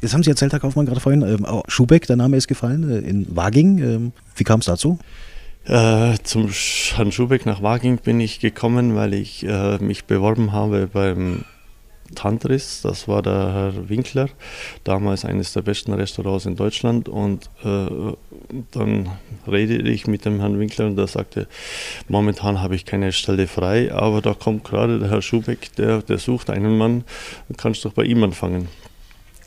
Jetzt 0.00 0.14
haben 0.14 0.22
Sie 0.22 0.30
erzählt, 0.30 0.52
Herr 0.52 0.60
Kaufmann, 0.60 0.86
gerade 0.86 1.00
vorhin, 1.00 1.22
ähm, 1.22 1.46
Schubeck, 1.68 2.06
der 2.06 2.16
Name 2.16 2.36
ist 2.36 2.48
gefallen, 2.48 2.90
äh, 2.90 2.98
in 3.08 3.26
Waging. 3.36 3.78
Ähm, 3.78 4.12
wie 4.36 4.44
kam 4.44 4.60
es 4.60 4.66
dazu? 4.66 4.98
Äh, 5.66 6.18
zum 6.24 6.50
Herrn 6.50 7.10
Schubeck 7.10 7.46
nach 7.46 7.62
Waging 7.62 7.96
bin 7.96 8.20
ich 8.20 8.38
gekommen, 8.38 8.94
weil 8.94 9.14
ich 9.14 9.46
äh, 9.46 9.78
mich 9.78 10.04
beworben 10.04 10.52
habe 10.52 10.88
beim 10.92 11.46
Tantris, 12.14 12.82
das 12.82 13.08
war 13.08 13.22
der 13.22 13.32
Herr 13.32 13.88
Winkler, 13.88 14.28
damals 14.84 15.24
eines 15.24 15.54
der 15.54 15.62
besten 15.62 15.94
Restaurants 15.94 16.44
in 16.44 16.56
Deutschland. 16.56 17.08
Und 17.08 17.48
äh, 17.64 17.86
dann 18.72 19.08
redete 19.46 19.88
ich 19.88 20.06
mit 20.06 20.26
dem 20.26 20.40
Herrn 20.40 20.58
Winkler 20.60 20.86
und 20.86 20.96
der 20.96 21.06
sagte, 21.06 21.48
momentan 22.08 22.60
habe 22.60 22.76
ich 22.76 22.84
keine 22.84 23.12
Stelle 23.12 23.46
frei, 23.46 23.90
aber 23.90 24.20
da 24.20 24.34
kommt 24.34 24.64
gerade 24.64 24.98
der 24.98 25.10
Herr 25.10 25.22
Schubeck, 25.22 25.74
der, 25.76 26.02
der 26.02 26.18
sucht 26.18 26.50
einen 26.50 26.76
Mann, 26.76 27.04
kannst 27.56 27.86
doch 27.86 27.94
bei 27.94 28.04
ihm 28.04 28.22
anfangen. 28.22 28.68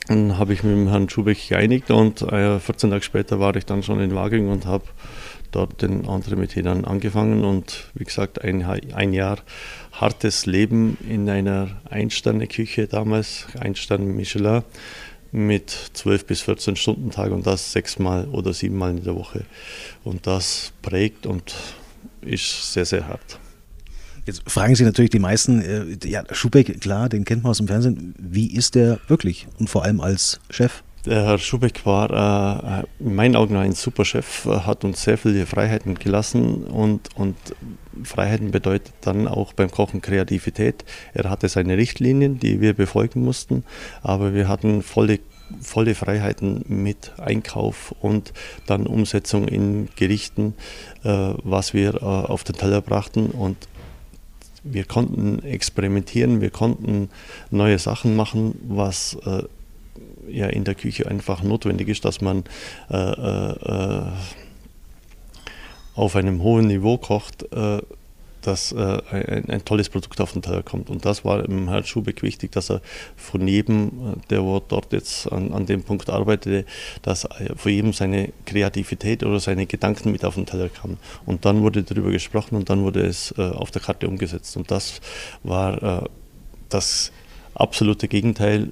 Dann 0.08 0.36
habe 0.36 0.52
ich 0.52 0.64
mit 0.64 0.72
dem 0.72 0.88
Herrn 0.88 1.08
Schubeck 1.08 1.48
geeinigt 1.48 1.90
und 1.92 2.22
äh, 2.22 2.58
14 2.58 2.90
Tage 2.90 3.04
später 3.04 3.38
war 3.38 3.54
ich 3.54 3.66
dann 3.66 3.82
schon 3.82 4.00
in 4.00 4.14
Waging 4.14 4.48
und 4.48 4.66
habe 4.66 4.84
dort 5.50 5.82
den 5.82 6.04
Entremetier 6.04 6.62
dann 6.62 6.84
angefangen 6.84 7.44
und 7.44 7.90
wie 7.94 8.04
gesagt 8.04 8.42
ein, 8.42 8.62
ein 8.64 9.12
Jahr 9.12 9.38
hartes 9.92 10.46
Leben 10.46 10.96
in 11.08 11.28
einer 11.28 11.80
Einsterne-Küche 11.90 12.86
damals, 12.86 13.46
Einstern 13.58 14.16
Michelin 14.16 14.62
mit 15.30 15.70
12 15.70 16.26
bis 16.26 16.42
14 16.42 16.76
Stunden 16.76 17.10
Tag 17.10 17.32
und 17.32 17.46
das 17.46 17.72
sechsmal 17.72 18.28
oder 18.28 18.52
siebenmal 18.52 18.90
in 18.90 19.04
der 19.04 19.14
Woche. 19.14 19.44
Und 20.04 20.26
das 20.26 20.72
prägt 20.82 21.26
und 21.26 21.54
ist 22.22 22.72
sehr, 22.72 22.84
sehr 22.84 23.06
hart. 23.06 23.38
Jetzt 24.24 24.42
fragen 24.46 24.74
sich 24.74 24.84
natürlich 24.84 25.10
die 25.10 25.18
meisten, 25.18 25.62
äh, 25.62 26.08
ja, 26.08 26.22
Schubeck, 26.32 26.80
klar, 26.80 27.08
den 27.08 27.24
kennt 27.24 27.42
man 27.42 27.50
aus 27.50 27.58
dem 27.58 27.68
Fernsehen. 27.68 28.14
Wie 28.18 28.54
ist 28.54 28.74
der 28.74 29.00
wirklich 29.08 29.46
und 29.58 29.70
vor 29.70 29.84
allem 29.84 30.00
als 30.00 30.40
Chef? 30.50 30.82
Der 31.06 31.24
Herr 31.24 31.38
Schubeck 31.38 31.86
war 31.86 32.82
äh, 32.82 33.04
in 33.04 33.14
meinen 33.14 33.36
Augen 33.36 33.56
ein 33.56 33.72
super 33.72 34.04
Chef, 34.04 34.44
hat 34.44 34.84
uns 34.84 35.02
sehr 35.02 35.16
viele 35.16 35.46
Freiheiten 35.46 35.94
gelassen 35.94 36.64
und, 36.64 37.16
und 37.16 37.36
Freiheiten 38.02 38.50
bedeutet 38.50 38.92
dann 39.00 39.28
auch 39.28 39.52
beim 39.52 39.70
Kochen 39.70 40.00
Kreativität. 40.00 40.84
Er 41.14 41.30
hatte 41.30 41.48
seine 41.48 41.76
Richtlinien, 41.76 42.38
die 42.38 42.60
wir 42.60 42.74
befolgen 42.74 43.22
mussten, 43.22 43.64
aber 44.02 44.34
wir 44.34 44.48
hatten 44.48 44.82
volle 44.82 45.20
volle 45.60 45.94
Freiheiten 45.94 46.62
mit 46.68 47.12
Einkauf 47.18 47.94
und 48.00 48.32
dann 48.66 48.86
Umsetzung 48.86 49.48
in 49.48 49.88
Gerichten, 49.96 50.54
äh, 51.04 51.32
was 51.42 51.74
wir 51.74 51.94
äh, 51.94 52.04
auf 52.04 52.44
den 52.44 52.56
Teller 52.56 52.82
brachten 52.82 53.26
und 53.30 53.56
wir 54.62 54.84
konnten 54.84 55.42
experimentieren, 55.44 56.40
wir 56.40 56.50
konnten 56.50 57.08
neue 57.50 57.78
Sachen 57.78 58.16
machen, 58.16 58.58
was 58.68 59.16
äh, 59.24 59.44
ja 60.30 60.46
in 60.46 60.64
der 60.64 60.74
Küche 60.74 61.08
einfach 61.08 61.42
notwendig 61.42 61.88
ist, 61.88 62.04
dass 62.04 62.20
man 62.20 62.44
äh, 62.90 62.96
äh, 62.96 64.02
auf 65.94 66.14
einem 66.14 66.42
hohen 66.42 66.68
Niveau 66.68 66.96
kocht, 66.96 67.52
äh, 67.52 67.82
dass 68.42 68.72
äh, 68.72 68.98
ein, 69.10 69.50
ein, 69.50 69.64
tolles 69.64 69.88
Produkt 69.88 70.20
auf 70.20 70.32
den 70.32 70.42
Teller 70.42 70.62
kommt. 70.62 70.90
Und 70.90 71.04
das 71.04 71.24
war 71.24 71.44
im 71.44 71.68
Herrn 71.68 71.84
Schubeck 71.84 72.22
wichtig, 72.22 72.52
dass 72.52 72.70
er 72.70 72.80
von 73.16 73.46
jedem, 73.46 73.88
äh, 73.88 74.28
der 74.30 74.38
dort 74.68 74.92
jetzt 74.92 75.30
an, 75.30 75.52
an 75.52 75.66
dem 75.66 75.82
Punkt 75.82 76.08
arbeitete, 76.08 76.64
dass 77.02 77.28
von 77.56 77.72
jedem 77.72 77.92
seine 77.92 78.32
Kreativität 78.46 79.24
oder 79.24 79.40
seine 79.40 79.66
Gedanken 79.66 80.12
mit 80.12 80.24
auf 80.24 80.36
den 80.36 80.46
Teller 80.46 80.68
kamen. 80.68 80.98
Und 81.26 81.44
dann 81.44 81.62
wurde 81.62 81.82
darüber 81.82 82.10
gesprochen 82.10 82.54
und 82.54 82.70
dann 82.70 82.84
wurde 82.84 83.00
es 83.00 83.34
äh, 83.36 83.42
auf 83.42 83.70
der 83.70 83.82
Karte 83.82 84.08
umgesetzt. 84.08 84.56
Und 84.56 84.70
das 84.70 85.00
war 85.42 85.82
äh, 85.82 86.08
das 86.68 87.12
absolute 87.54 88.08
Gegenteil 88.08 88.70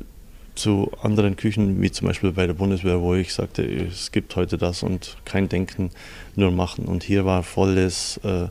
zu 0.57 0.91
anderen 1.03 1.37
Küchen, 1.37 1.81
wie 1.81 1.91
zum 1.91 2.09
Beispiel 2.09 2.33
bei 2.33 2.47
der 2.47 2.55
Bundeswehr, 2.55 3.01
wo 3.01 3.15
ich 3.15 3.33
sagte, 3.33 3.63
es 3.63 4.11
gibt 4.11 4.35
heute 4.37 4.59
das 4.59 4.83
und 4.83 5.17
kein 5.25 5.49
Denken, 5.49 5.91
nur 6.35 6.51
machen. 6.51 6.87
Und 6.87 7.05
hier 7.05 7.25
war 7.25 7.43
volles 7.43 8.19
äh, 8.25 8.49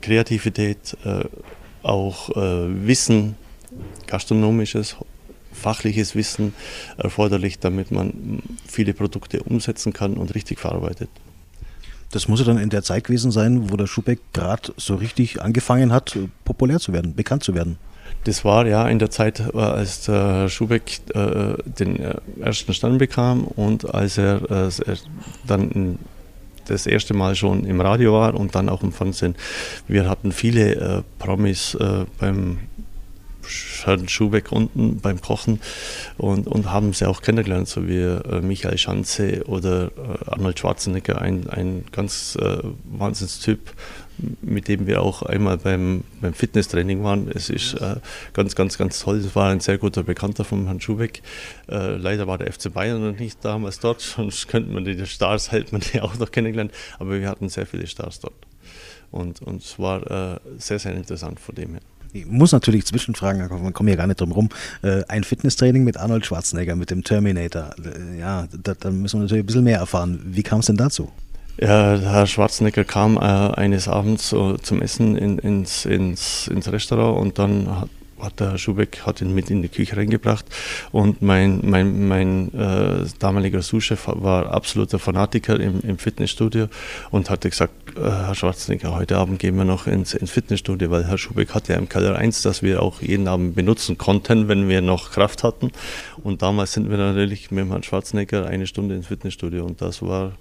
Kreativität, 0.00 0.96
äh, 1.04 1.24
auch 1.82 2.30
äh, 2.30 2.86
Wissen, 2.86 3.36
gastronomisches, 4.06 4.96
fachliches 5.52 6.14
Wissen 6.14 6.54
erforderlich, 6.96 7.58
damit 7.58 7.90
man 7.90 8.42
viele 8.66 8.94
Produkte 8.94 9.42
umsetzen 9.42 9.92
kann 9.92 10.14
und 10.14 10.34
richtig 10.34 10.58
verarbeitet. 10.58 11.08
Das 12.10 12.28
muss 12.28 12.40
ja 12.40 12.46
dann 12.46 12.58
in 12.58 12.70
der 12.70 12.82
Zeit 12.82 13.04
gewesen 13.04 13.30
sein, 13.30 13.70
wo 13.70 13.76
der 13.76 13.86
Schubeck 13.86 14.20
gerade 14.32 14.72
so 14.76 14.94
richtig 14.94 15.42
angefangen 15.42 15.92
hat, 15.92 16.16
populär 16.44 16.78
zu 16.78 16.92
werden, 16.92 17.14
bekannt 17.14 17.42
zu 17.42 17.54
werden. 17.54 17.78
Das 18.24 18.44
war 18.44 18.66
ja 18.66 18.88
in 18.88 18.98
der 18.98 19.10
Zeit, 19.10 19.40
äh, 19.40 19.58
als 19.58 20.02
der 20.02 20.48
Schubeck 20.48 21.00
äh, 21.14 21.54
den 21.66 22.00
äh, 22.00 22.14
ersten 22.40 22.72
Stand 22.72 22.98
bekam 22.98 23.44
und 23.44 23.94
als 23.94 24.18
er, 24.18 24.70
dann 25.46 25.98
das 26.66 26.86
erste 26.86 27.12
Mal 27.12 27.34
schon 27.34 27.64
im 27.64 27.80
Radio 27.82 28.14
war 28.14 28.34
und 28.34 28.54
dann 28.54 28.70
auch 28.70 28.82
im 28.82 28.92
Fernsehen. 28.92 29.34
Wir 29.86 30.08
hatten 30.08 30.32
viele 30.32 31.04
Promis 31.18 31.76
beim 32.18 32.58
Herrn 33.84 34.08
Schubeck 34.08 34.52
unten 34.52 35.00
beim 35.00 35.20
Kochen 35.20 35.60
und, 36.16 36.46
und 36.46 36.70
haben 36.70 36.92
sie 36.92 37.06
auch 37.06 37.22
kennengelernt, 37.22 37.68
so 37.68 37.86
wie 37.86 38.00
äh, 38.00 38.40
Michael 38.40 38.78
Schanze 38.78 39.44
oder 39.46 39.86
äh, 39.86 40.30
Arnold 40.30 40.58
Schwarzenegger, 40.58 41.20
ein, 41.20 41.48
ein 41.50 41.84
ganz 41.92 42.36
äh, 42.40 42.58
Wahnsinnstyp, 42.84 43.72
mit 44.42 44.68
dem 44.68 44.86
wir 44.86 45.02
auch 45.02 45.22
einmal 45.22 45.58
beim, 45.58 46.04
beim 46.20 46.34
Fitnesstraining 46.34 47.02
waren. 47.02 47.28
Es 47.28 47.50
ist 47.50 47.74
äh, 47.74 47.96
ganz, 48.32 48.54
ganz, 48.54 48.78
ganz 48.78 49.00
toll. 49.00 49.18
Es 49.18 49.34
war 49.34 49.50
ein 49.50 49.60
sehr 49.60 49.78
guter 49.78 50.02
Bekannter 50.02 50.44
von 50.44 50.66
Herrn 50.66 50.80
Schubeck. 50.80 51.22
Äh, 51.68 51.96
leider 51.96 52.26
war 52.26 52.38
der 52.38 52.52
FC 52.52 52.72
Bayern 52.72 53.04
noch 53.04 53.18
nicht 53.18 53.44
damals 53.44 53.80
dort, 53.80 54.00
sonst 54.16 54.48
könnten 54.48 54.72
man 54.72 54.84
die 54.84 55.06
Stars 55.06 55.52
halt 55.52 55.72
man 55.72 55.82
die 55.92 56.00
auch 56.00 56.18
noch 56.18 56.30
kennengelernt. 56.30 56.72
Aber 56.98 57.18
wir 57.18 57.28
hatten 57.28 57.48
sehr 57.48 57.66
viele 57.66 57.86
Stars 57.86 58.20
dort. 58.20 58.34
Und, 59.10 59.42
und 59.42 59.62
es 59.62 59.78
war 59.78 60.34
äh, 60.34 60.40
sehr, 60.58 60.78
sehr 60.78 60.94
interessant 60.94 61.38
von 61.38 61.54
dem 61.54 61.72
her. 61.72 61.80
Ich 62.12 62.26
muss 62.26 62.52
natürlich 62.52 62.86
zwischenfragen, 62.86 63.48
man 63.48 63.72
kommt 63.72 63.90
ja 63.90 63.96
gar 63.96 64.06
nicht 64.06 64.20
drum 64.20 64.30
rum. 64.30 64.48
Äh, 64.82 65.02
ein 65.08 65.24
Fitnesstraining 65.24 65.82
mit 65.82 65.96
Arnold 65.96 66.24
Schwarzenegger, 66.24 66.76
mit 66.76 66.90
dem 66.90 67.02
Terminator. 67.02 67.74
Äh, 67.84 68.20
ja, 68.20 68.46
da, 68.52 68.74
da 68.74 68.90
müssen 68.90 69.18
wir 69.18 69.22
natürlich 69.24 69.42
ein 69.42 69.46
bisschen 69.46 69.64
mehr 69.64 69.78
erfahren. 69.78 70.20
Wie 70.24 70.44
kam 70.44 70.60
es 70.60 70.66
denn 70.66 70.76
dazu? 70.76 71.10
Ja, 71.56 71.96
Herr 71.96 72.26
Schwarzenegger 72.26 72.82
kam 72.82 73.16
äh, 73.16 73.20
eines 73.20 73.86
Abends 73.86 74.32
äh, 74.32 74.56
zum 74.60 74.82
Essen 74.82 75.16
in, 75.16 75.38
ins, 75.38 75.84
ins, 75.84 76.48
ins 76.48 76.72
Restaurant 76.72 77.20
und 77.20 77.38
dann 77.38 77.80
hat, 77.80 77.88
hat 78.18 78.40
der 78.40 78.50
Herr 78.50 78.58
Schubeck 78.58 79.02
hat 79.06 79.20
ihn 79.20 79.32
mit 79.32 79.50
in 79.50 79.62
die 79.62 79.68
Küche 79.68 79.96
reingebracht 79.96 80.46
und 80.90 81.22
mein, 81.22 81.60
mein, 81.62 82.08
mein 82.08 82.52
äh, 82.54 83.06
damaliger 83.20 83.62
Sous-Chef 83.62 84.08
war 84.08 84.50
absoluter 84.50 84.98
Fanatiker 84.98 85.60
im, 85.60 85.80
im 85.82 85.96
Fitnessstudio 85.96 86.66
und 87.12 87.30
hatte 87.30 87.50
gesagt, 87.50 87.96
äh, 87.96 88.00
Herr 88.00 88.34
Schwarzenegger, 88.34 88.92
heute 88.92 89.16
Abend 89.16 89.38
gehen 89.38 89.56
wir 89.56 89.64
noch 89.64 89.86
ins, 89.86 90.12
ins 90.12 90.32
Fitnessstudio, 90.32 90.90
weil 90.90 91.06
Herr 91.06 91.18
Schubeck 91.18 91.54
hatte 91.54 91.74
ja 91.74 91.78
im 91.78 91.88
Keller 91.88 92.16
1, 92.16 92.42
das 92.42 92.64
wir 92.64 92.82
auch 92.82 93.00
jeden 93.00 93.28
Abend 93.28 93.54
benutzen 93.54 93.96
konnten, 93.96 94.48
wenn 94.48 94.68
wir 94.68 94.80
noch 94.80 95.12
Kraft 95.12 95.44
hatten. 95.44 95.70
Und 96.24 96.42
damals 96.42 96.72
sind 96.72 96.90
wir 96.90 96.96
natürlich 96.96 97.52
mit 97.52 97.68
Herrn 97.68 97.84
Schwarzenegger 97.84 98.44
eine 98.46 98.66
Stunde 98.66 98.96
ins 98.96 99.06
Fitnessstudio 99.06 99.64
und 99.64 99.80
das 99.80 100.02
war 100.02 100.32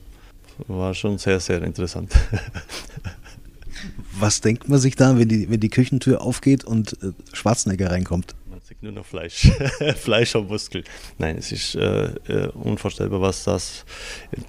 war 0.67 0.93
schon 0.93 1.17
sehr, 1.17 1.39
sehr 1.39 1.61
interessant. 1.61 2.11
Was 4.19 4.41
denkt 4.41 4.69
man 4.69 4.79
sich 4.79 4.95
da, 4.95 5.17
wenn 5.17 5.27
die, 5.27 5.49
wenn 5.49 5.59
die 5.59 5.69
Küchentür 5.69 6.21
aufgeht 6.21 6.63
und 6.63 6.93
äh, 7.03 7.11
Schwarzenegger 7.33 7.91
reinkommt? 7.91 8.35
Man 8.49 8.59
sieht 8.61 8.81
nur 8.83 8.91
noch 8.91 9.05
Fleisch, 9.05 9.51
Fleisch 9.97 10.35
und 10.35 10.49
Muskel. 10.49 10.83
Nein, 11.17 11.37
es 11.37 11.51
ist 11.51 11.75
äh, 11.75 12.05
äh, 12.27 12.47
unvorstellbar, 12.49 13.21
was 13.21 13.43
das 13.43 13.85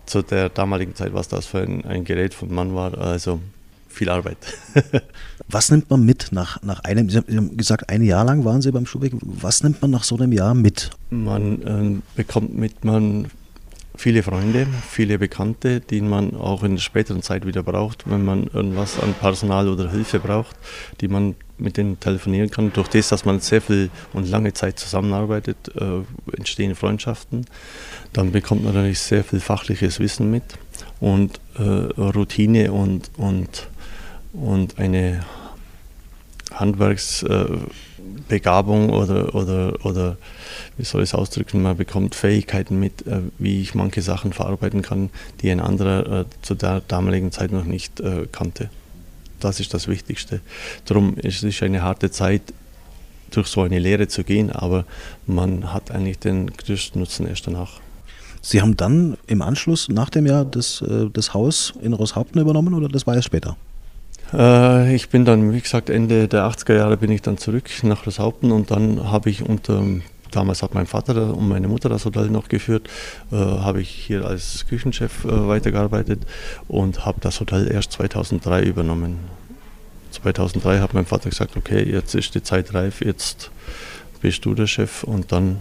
zu 0.07 0.23
der 0.23 0.51
damaligen 0.51 0.95
Zeit, 0.95 1.15
was 1.15 1.29
das 1.29 1.47
für 1.47 1.63
ein, 1.63 1.85
ein 1.85 2.05
Gerät 2.05 2.35
von 2.35 2.53
Mann 2.53 2.75
war. 2.75 2.97
Also 2.99 3.41
viel 3.89 4.11
Arbeit. 4.11 4.37
was 5.49 5.71
nimmt 5.71 5.89
man 5.89 6.05
mit 6.05 6.29
nach, 6.33 6.63
nach 6.63 6.81
einem, 6.81 7.09
Sie 7.09 7.19
haben 7.19 7.57
gesagt, 7.57 7.89
ein 7.89 8.03
Jahr 8.03 8.25
lang 8.25 8.45
waren 8.45 8.61
Sie 8.61 8.71
beim 8.71 8.87
Schubeck. 8.87 9.13
Was 9.23 9.63
nimmt 9.63 9.81
man 9.81 9.91
nach 9.91 10.05
so 10.05 10.17
einem 10.17 10.33
Jahr 10.33 10.55
mit? 10.55 10.91
Man 11.11 11.63
äh, 11.63 12.17
bekommt 12.17 12.55
mit, 12.55 12.85
man 12.85 13.31
viele 13.97 14.23
Freunde, 14.23 14.67
viele 14.89 15.19
Bekannte, 15.19 15.81
die 15.81 16.01
man 16.01 16.37
auch 16.37 16.63
in 16.63 16.73
der 16.73 16.81
späteren 16.83 17.23
Zeit 17.23 17.47
wieder 17.47 17.63
braucht, 17.63 18.11
wenn 18.11 18.25
man 18.25 18.49
irgendwas 18.53 18.99
an 18.99 19.15
Personal 19.15 19.69
oder 19.69 19.91
Hilfe 19.91 20.19
braucht, 20.19 20.57
die 21.01 21.09
man 21.09 21.37
mit 21.59 21.77
denen 21.77 22.01
telefonieren 22.01 22.51
kann. 22.51 22.73
Durch 22.73 22.89
das, 22.89 23.09
dass 23.09 23.25
man 23.25 23.41
sehr 23.41 23.61
viel 23.61 23.91
und 24.13 24.29
lange 24.29 24.53
Zeit 24.53 24.79
zusammenarbeitet, 24.79 25.57
äh, 25.77 26.37
entstehen 26.37 26.75
Freundschaften. 26.75 27.47
Dann 28.13 28.33
bekommt 28.33 28.65
man 28.65 28.75
natürlich 28.75 28.99
sehr 28.99 29.23
viel 29.23 29.41
fachliches 29.41 30.01
Wissen 30.01 30.31
mit 30.31 30.43
und 31.01 31.41
äh, 31.57 31.63
Routine 31.63 32.73
und, 32.73 33.11
und, 33.17 33.69
und 34.33 34.79
eine 34.79 35.25
Handwerksbegabung 38.25 38.91
oder, 38.91 39.35
oder, 39.35 39.85
oder 39.85 40.17
wie 40.77 40.85
soll 40.85 41.03
ich 41.03 41.11
es 41.11 41.15
ausdrücken, 41.15 41.63
man 41.63 41.77
bekommt 41.77 42.15
Fähigkeiten 42.15 42.79
mit, 42.79 43.07
äh, 43.07 43.21
wie 43.39 43.61
ich 43.61 43.75
manche 43.75 44.03
Sachen 44.03 44.33
verarbeiten 44.33 44.83
kann, 44.83 45.11
die 45.41 45.51
ein 45.51 45.61
anderer 45.61 46.21
äh, 46.21 46.25
zu 46.43 46.55
der 46.55 46.81
damaligen 46.81 47.33
Zeit 47.33 47.53
noch 47.53 47.65
nicht 47.65 48.01
äh, 48.01 48.27
kannte. 48.31 48.71
das 49.41 49.61
ist 49.61 49.75
das 49.75 49.89
Wichtigste. 49.89 50.41
Darum 50.87 51.17
ist 51.17 51.43
es 51.43 51.63
eine 51.63 51.83
harte 51.83 52.11
Zeit, 52.11 52.43
durch 53.31 53.49
so 53.49 53.63
eine 53.63 53.81
Lehre 53.81 54.07
zu 54.07 54.23
gehen, 54.23 54.53
aber 54.53 54.85
man 55.27 55.73
hat 55.73 55.91
eigentlich 55.91 56.21
den 56.21 56.53
größten 56.53 57.01
Nutzen 57.01 57.27
erst 57.27 57.47
danach. 57.49 57.81
Sie 58.41 58.61
haben 58.63 58.77
dann 58.77 59.17
im 59.27 59.43
Anschluss 59.43 59.89
nach 59.89 60.09
dem 60.09 60.27
Jahr 60.27 60.45
das, 60.45 60.83
äh, 60.83 61.09
das 61.13 61.35
Haus 61.35 61.75
in 61.83 61.95
Rosshaupten 61.95 62.41
übernommen 62.41 62.75
oder 62.75 62.89
das 62.89 63.07
war 63.07 63.17
erst 63.17 63.27
später? 63.27 63.57
Äh, 64.33 64.95
ich 64.95 65.09
bin 65.09 65.25
dann, 65.25 65.53
wie 65.53 65.61
gesagt, 65.61 65.91
Ende 65.91 66.29
der 66.29 66.45
80er 66.45 66.75
Jahre 66.75 66.97
bin 66.97 67.11
ich 67.11 67.23
dann 67.23 67.39
zurück 67.39 67.71
nach 67.83 68.07
Rosshaupten 68.07 68.53
und 68.53 68.71
dann 68.71 69.11
habe 69.11 69.31
ich 69.31 69.43
unter, 69.43 69.83
damals 70.31 70.63
hat 70.63 70.75
mein 70.75 70.87
Vater 70.87 71.35
und 71.37 71.49
meine 71.49 71.69
Mutter 71.69 71.89
das 71.89 72.05
Hotel 72.05 72.29
noch 72.29 72.49
geführt, 72.49 72.89
äh, 73.33 73.37
habe 73.37 73.81
ich 73.81 73.91
hier 73.91 74.25
als 74.25 74.67
Küchenchef 74.69 75.25
äh, 75.25 75.49
weitergearbeitet 75.49 76.27
und 76.69 77.05
habe 77.05 77.21
das 77.21 77.41
Hotel 77.41 77.71
erst 77.71 77.93
2003 77.93 78.63
übernommen. 78.63 79.19
2003 80.13 80.79
hat 80.79 80.95
mein 80.95 81.07
Vater 81.07 81.31
gesagt, 81.31 81.57
okay, 81.57 81.83
jetzt 81.83 82.15
ist 82.15 82.35
die 82.35 82.43
Zeit 82.43 82.73
reif, 82.73 83.01
jetzt 83.01 83.51
bist 84.21 84.45
du 84.45 84.55
der 84.55 84.67
Chef 84.67 85.03
und 85.03 85.33
dann 85.33 85.61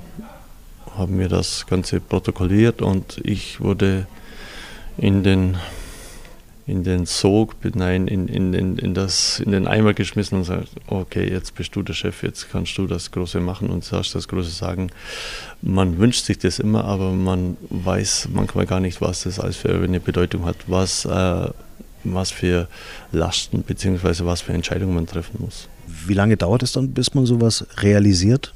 haben 0.98 1.18
wir 1.18 1.28
das 1.28 1.66
Ganze 1.66 2.00
protokolliert 2.00 2.82
und 2.82 3.20
ich 3.24 3.60
wurde 3.60 4.06
in 4.98 5.24
den, 5.24 5.58
in 6.66 6.84
den 6.84 7.06
Sog, 7.06 7.56
nein, 7.76 8.08
in, 8.08 8.28
in, 8.28 8.54
in, 8.54 8.78
in, 8.78 8.94
das, 8.94 9.40
in 9.40 9.52
den 9.52 9.68
Eimer 9.68 9.94
geschmissen 9.94 10.38
und 10.38 10.42
gesagt, 10.44 10.70
okay, 10.88 11.30
jetzt 11.30 11.56
bist 11.56 11.76
du 11.76 11.84
der 11.84 11.94
Chef, 11.94 12.24
jetzt 12.24 12.50
kannst 12.52 12.78
du 12.78 12.88
das 12.88 13.12
Große 13.12 13.42
machen 13.42 13.70
und 13.70 13.84
sagst 13.84 14.16
das 14.16 14.28
Große 14.30 14.52
sagen. 14.52 14.90
Man 15.62 15.98
wünscht 15.98 16.26
sich 16.26 16.38
das 16.38 16.60
immer, 16.60 16.86
aber 16.86 17.12
man 17.12 17.58
weiß 17.70 18.30
manchmal 18.32 18.66
gar 18.66 18.80
nicht, 18.80 19.02
was 19.02 19.24
das 19.24 19.40
alles 19.40 19.58
für 19.58 19.74
eine 19.74 20.00
Bedeutung 20.00 20.46
hat, 20.46 20.56
was, 20.68 21.04
äh, 21.04 21.50
was 22.06 22.32
für 22.32 22.70
Lasten 23.12 23.64
bzw. 23.64 24.26
was 24.26 24.42
für 24.42 24.54
Entscheidungen 24.54 24.96
man 24.96 25.08
treffen 25.08 25.40
muss. 25.40 25.68
Wie 25.86 26.14
lange 26.14 26.38
dauert 26.38 26.64
es 26.64 26.72
dann, 26.72 26.92
bis 26.92 27.14
man 27.14 27.26
sowas 27.26 27.66
realisiert? 27.78 28.54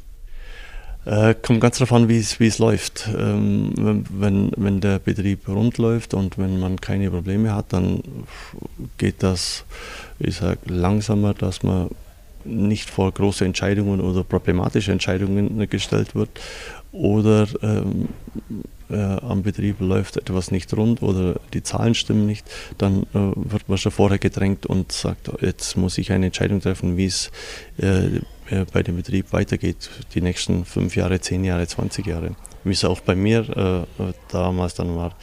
Äh, 1.07 1.35
kommt 1.41 1.61
ganz 1.61 1.77
darauf 1.77 1.93
an, 1.93 2.09
wie 2.09 2.17
es 2.17 2.59
läuft. 2.59 3.07
Ähm, 3.17 4.03
wenn, 4.09 4.51
wenn 4.57 4.81
der 4.81 4.99
Betrieb 4.99 5.47
rund 5.47 5.77
läuft 5.77 6.13
und 6.13 6.37
wenn 6.37 6.59
man 6.59 6.81
keine 6.81 7.09
Probleme 7.09 7.55
hat, 7.55 7.71
dann 7.71 8.03
geht 8.97 9.23
das, 9.23 9.63
ich 10.19 10.35
sag, 10.35 10.59
langsamer, 10.65 11.33
dass 11.33 11.63
man 11.63 11.89
nicht 12.43 12.89
vor 12.89 13.13
große 13.13 13.45
Entscheidungen 13.45 14.01
oder 14.01 14.25
problematische 14.25 14.91
Entscheidungen 14.91 15.69
gestellt 15.69 16.13
wird. 16.13 16.29
Oder 16.91 17.47
ähm, 17.61 18.09
äh, 18.89 18.95
am 18.95 19.43
Betrieb 19.43 19.79
läuft 19.79 20.17
etwas 20.17 20.51
nicht 20.51 20.75
rund 20.75 21.01
oder 21.01 21.39
die 21.53 21.63
Zahlen 21.63 21.95
stimmen 21.95 22.25
nicht, 22.25 22.45
dann 22.77 23.03
äh, 23.13 23.31
wird 23.35 23.69
man 23.69 23.77
schon 23.77 23.91
vorher 23.93 24.17
gedrängt 24.17 24.65
und 24.65 24.91
sagt, 24.91 25.29
jetzt 25.41 25.77
muss 25.77 25.97
ich 25.97 26.11
eine 26.11 26.27
Entscheidung 26.27 26.61
treffen, 26.61 26.97
wie 26.97 27.05
es 27.05 27.31
äh, 27.77 28.21
bei 28.71 28.83
dem 28.83 28.95
Betrieb 28.95 29.33
weitergeht, 29.33 29.89
die 30.13 30.21
nächsten 30.21 30.65
fünf 30.65 30.95
Jahre, 30.95 31.19
zehn 31.19 31.43
Jahre, 31.43 31.67
20 31.67 32.05
Jahre. 32.05 32.35
Wie 32.63 32.71
es 32.71 32.83
auch 32.85 32.99
bei 32.99 33.15
mir 33.15 33.87
äh, 33.99 34.13
damals 34.29 34.73
dann 34.75 34.95
war. 34.95 35.15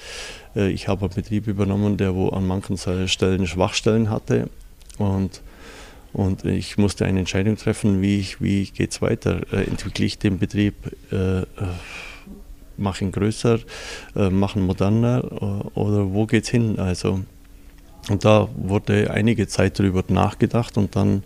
Äh, 0.57 0.71
ich 0.71 0.89
habe 0.89 1.07
einen 1.07 1.15
Betrieb 1.15 1.47
übernommen, 1.47 1.97
der 1.97 2.15
wo 2.15 2.29
an 2.29 2.47
manchen 2.47 2.79
Stellen 3.09 3.47
Schwachstellen 3.47 4.11
hatte 4.11 4.49
und 4.99 5.43
und 6.13 6.45
ich 6.45 6.79
musste 6.79 7.07
eine 7.07 7.19
Entscheidung 7.19 7.57
treffen, 7.57 8.01
wie, 8.01 8.25
wie 8.39 8.67
geht 8.67 8.93
es 8.93 9.03
weiter. 9.03 9.41
Äh, 9.53 9.65
entwickle 9.65 10.07
ich 10.07 10.17
den 10.17 10.39
Betrieb, 10.39 10.75
äh, 11.11 11.41
äh 11.41 11.45
mache 12.77 13.05
ihn 13.05 13.13
größer, 13.13 13.59
äh, 14.17 14.31
mache 14.31 14.59
ihn 14.59 14.67
moderner 14.67 15.25
oder 15.75 16.13
wo 16.13 16.27
geht 16.27 16.45
es 16.45 16.51
hin? 16.51 16.79
Also 16.79 17.21
und 18.11 18.25
da 18.25 18.49
wurde 18.57 19.11
einige 19.11 19.47
Zeit 19.47 19.79
darüber 19.79 20.05
nachgedacht 20.09 20.77
und 20.77 20.95
dann 20.95 21.23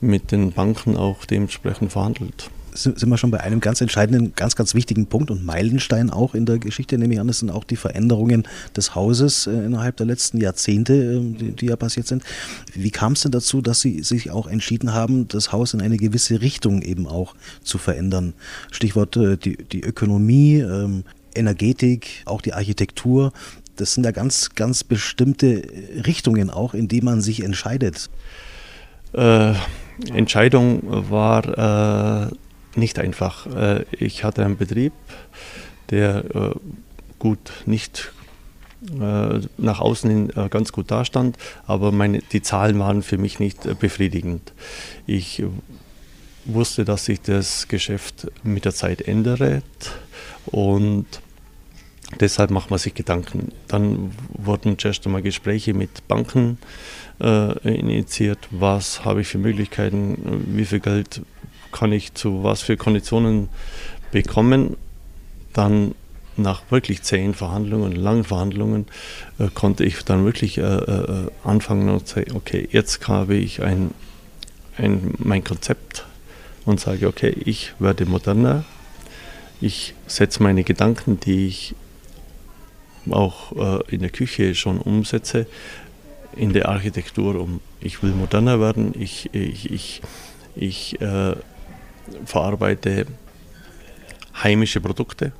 mit 0.00 0.32
den 0.32 0.52
Banken 0.52 0.96
auch 0.96 1.24
dementsprechend 1.24 1.92
verhandelt. 1.92 2.50
Sind 2.74 3.04
wir 3.06 3.16
schon 3.18 3.32
bei 3.32 3.40
einem 3.40 3.58
ganz 3.58 3.80
entscheidenden, 3.80 4.34
ganz, 4.36 4.54
ganz 4.54 4.72
wichtigen 4.72 5.06
Punkt 5.06 5.32
und 5.32 5.44
Meilenstein 5.44 6.10
auch 6.10 6.34
in 6.34 6.46
der 6.46 6.58
Geschichte, 6.58 6.96
nehme 6.96 7.14
ich 7.14 7.18
an, 7.18 7.26
das 7.26 7.40
sind 7.40 7.50
auch 7.50 7.64
die 7.64 7.74
Veränderungen 7.74 8.46
des 8.76 8.94
Hauses 8.94 9.48
äh, 9.48 9.50
innerhalb 9.50 9.96
der 9.96 10.06
letzten 10.06 10.40
Jahrzehnte, 10.40 10.92
äh, 10.94 11.20
die, 11.20 11.52
die 11.52 11.66
ja 11.66 11.76
passiert 11.76 12.06
sind. 12.06 12.22
Wie 12.74 12.90
kam 12.90 13.14
es 13.14 13.22
denn 13.22 13.32
dazu, 13.32 13.62
dass 13.62 13.80
Sie 13.80 14.04
sich 14.04 14.30
auch 14.30 14.46
entschieden 14.46 14.92
haben, 14.92 15.26
das 15.26 15.50
Haus 15.50 15.74
in 15.74 15.80
eine 15.80 15.96
gewisse 15.96 16.40
Richtung 16.40 16.82
eben 16.82 17.08
auch 17.08 17.34
zu 17.64 17.78
verändern? 17.78 18.34
Stichwort 18.70 19.16
äh, 19.16 19.36
die, 19.36 19.56
die 19.56 19.80
Ökonomie, 19.80 20.58
ähm, 20.58 21.02
Energetik, 21.34 22.22
auch 22.26 22.42
die 22.42 22.52
Architektur. 22.52 23.32
Das 23.76 23.94
sind 23.94 24.04
ja 24.04 24.10
ganz, 24.10 24.50
ganz 24.54 24.84
bestimmte 24.84 25.62
Richtungen 26.06 26.50
auch, 26.50 26.74
in 26.74 26.86
die 26.86 27.00
man 27.00 27.22
sich 27.22 27.42
entscheidet. 27.42 28.10
Äh, 29.12 29.54
Entscheidung 30.12 30.82
war 31.10 32.28
äh, 32.28 32.78
nicht 32.78 32.98
einfach. 32.98 33.46
Äh, 33.46 33.84
ich 33.92 34.24
hatte 34.24 34.44
einen 34.44 34.56
Betrieb, 34.56 34.92
der 35.90 36.24
äh, 36.34 36.54
gut 37.18 37.52
nicht 37.66 38.12
äh, 39.00 39.40
nach 39.58 39.80
außen 39.80 40.10
hin 40.10 40.30
äh, 40.36 40.48
ganz 40.48 40.72
gut 40.72 40.90
dastand, 40.90 41.36
aber 41.66 41.90
meine, 41.92 42.20
die 42.32 42.42
Zahlen 42.42 42.78
waren 42.78 43.02
für 43.02 43.18
mich 43.18 43.40
nicht 43.40 43.78
befriedigend. 43.80 44.52
Ich 45.06 45.42
wusste, 46.44 46.84
dass 46.84 47.04
sich 47.04 47.20
das 47.20 47.68
Geschäft 47.68 48.28
mit 48.42 48.64
der 48.64 48.74
Zeit 48.74 49.02
ändert 49.02 49.64
und 50.46 51.06
Deshalb 52.20 52.50
macht 52.50 52.70
man 52.70 52.78
sich 52.78 52.94
Gedanken. 52.94 53.52
Dann 53.68 54.12
wurden 54.30 54.78
zuerst 54.78 55.04
einmal 55.06 55.22
Gespräche 55.22 55.74
mit 55.74 56.08
Banken 56.08 56.58
äh, 57.20 57.78
initiiert. 57.78 58.38
Was 58.50 59.04
habe 59.04 59.20
ich 59.20 59.28
für 59.28 59.38
Möglichkeiten? 59.38 60.44
Wie 60.48 60.64
viel 60.64 60.80
Geld 60.80 61.22
kann 61.70 61.92
ich 61.92 62.14
zu 62.14 62.42
was 62.42 62.62
für 62.62 62.76
Konditionen 62.76 63.48
bekommen? 64.10 64.76
Dann 65.52 65.94
nach 66.38 66.62
wirklich 66.70 67.02
zehn 67.02 67.34
Verhandlungen, 67.34 67.92
langen 67.92 68.24
Verhandlungen, 68.24 68.86
äh, 69.38 69.48
konnte 69.52 69.84
ich 69.84 70.02
dann 70.04 70.24
wirklich 70.24 70.58
äh, 70.58 70.62
äh 70.62 71.30
anfangen 71.44 71.88
und 71.90 72.08
sagen, 72.08 72.32
okay, 72.34 72.68
jetzt 72.70 73.06
habe 73.08 73.34
ich 73.34 73.62
ein, 73.62 73.90
ein, 74.78 75.14
mein 75.18 75.44
Konzept 75.44 76.06
und 76.64 76.80
sage, 76.80 77.06
okay, 77.08 77.34
ich 77.44 77.72
werde 77.78 78.06
moderner, 78.06 78.64
ich 79.60 79.94
setze 80.06 80.42
meine 80.42 80.62
Gedanken, 80.62 81.18
die 81.20 81.48
ich 81.48 81.74
auch 83.12 83.52
äh, 83.52 83.94
in 83.94 84.00
der 84.00 84.10
Küche 84.10 84.54
schon 84.54 84.78
umsetze, 84.78 85.46
in 86.36 86.52
der 86.52 86.68
Architektur 86.68 87.40
um. 87.40 87.60
Ich 87.80 88.02
will 88.02 88.12
moderner 88.12 88.60
werden, 88.60 88.94
ich, 88.98 89.32
ich, 89.34 89.70
ich, 89.70 90.02
ich 90.54 91.00
äh, 91.00 91.34
verarbeite 92.24 93.06
heimische 94.42 94.80
Produkte, 94.80 95.32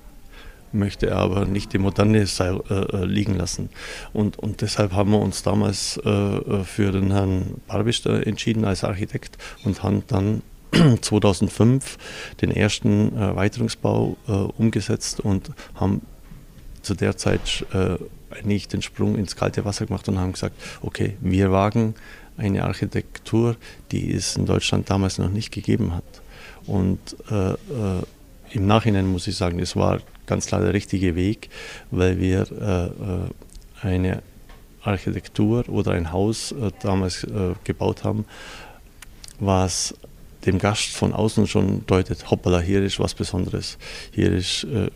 möchte 0.72 1.14
aber 1.14 1.44
nicht 1.46 1.72
die 1.72 1.78
moderne 1.78 2.18
äh, 2.18 2.42
äh, 2.42 3.04
liegen 3.04 3.37
lassen. 3.37 3.70
Und, 4.12 4.38
und 4.38 4.61
deshalb 4.61 4.92
haben 4.92 5.12
wir 5.12 5.20
uns 5.20 5.42
damals 5.42 5.98
äh, 6.04 6.11
äh 6.11 6.64
für 6.64 6.92
den 6.92 7.11
Herrn 7.11 7.61
Barbisch 7.66 8.04
entschieden 8.07 8.64
als 8.64 8.85
Architekt 8.85 9.38
und 9.64 9.83
haben 9.83 10.02
dann 10.07 10.42
2005 11.00 11.96
den 12.42 12.50
ersten 12.50 13.16
Erweiterungsbau 13.16 14.18
umgesetzt 14.59 15.20
und 15.20 15.50
haben 15.74 16.02
zu 16.83 16.95
der 16.95 17.17
Zeit 17.17 17.67
äh, 17.73 17.97
nicht 18.45 18.73
den 18.73 18.83
Sprung 18.83 19.17
ins 19.17 19.37
kalte 19.37 19.64
Wasser 19.64 19.87
gemacht 19.87 20.09
und 20.09 20.19
haben 20.19 20.33
gesagt, 20.33 20.55
okay, 20.83 21.17
wir 21.21 21.51
wagen 21.51 21.95
eine 22.37 22.64
Architektur, 22.64 23.57
die 23.91 24.12
es 24.12 24.37
in 24.37 24.47
Deutschland 24.47 24.91
damals 24.91 25.19
noch 25.19 25.31
nicht 25.31 25.53
gegeben 25.53 25.95
hat. 25.95 26.05
Und 26.67 27.17
äh, 27.31 27.53
äh, 27.53 27.57
im 28.51 28.67
Nachhinein 28.67 29.07
muss 29.07 29.27
ich 29.27 29.37
sagen, 29.37 29.59
es 29.59 29.75
war 29.77 30.01
ganz 30.27 30.47
klar 30.47 30.61
der 30.61 30.73
richtige 30.73 31.17
Weg, 31.17 31.51
weil 31.91 32.19
wir 32.19 32.47
äh, 32.53 32.87
äh 32.87 33.31
eine 33.81 34.25
Architektur 34.83 35.69
oder 35.69 35.93
ein 35.93 36.11
Haus 36.11 36.51
äh, 36.51 36.73
damals 36.83 37.25
gebaut 37.62 38.03
haben, 38.03 38.25
was 39.38 39.95
dem 40.48 40.58
Gast 40.58 40.96
von 40.96 41.12
außen 41.12 41.46
schon 41.46 41.87
deutet, 41.87 42.30
hoppala, 42.30 42.61
hier 42.61 42.82
ist 42.82 42.98
was 42.98 43.14
Besonderes. 43.14 43.78
Hier 44.12 44.32
ist 44.32 44.64
äh, 44.64 44.88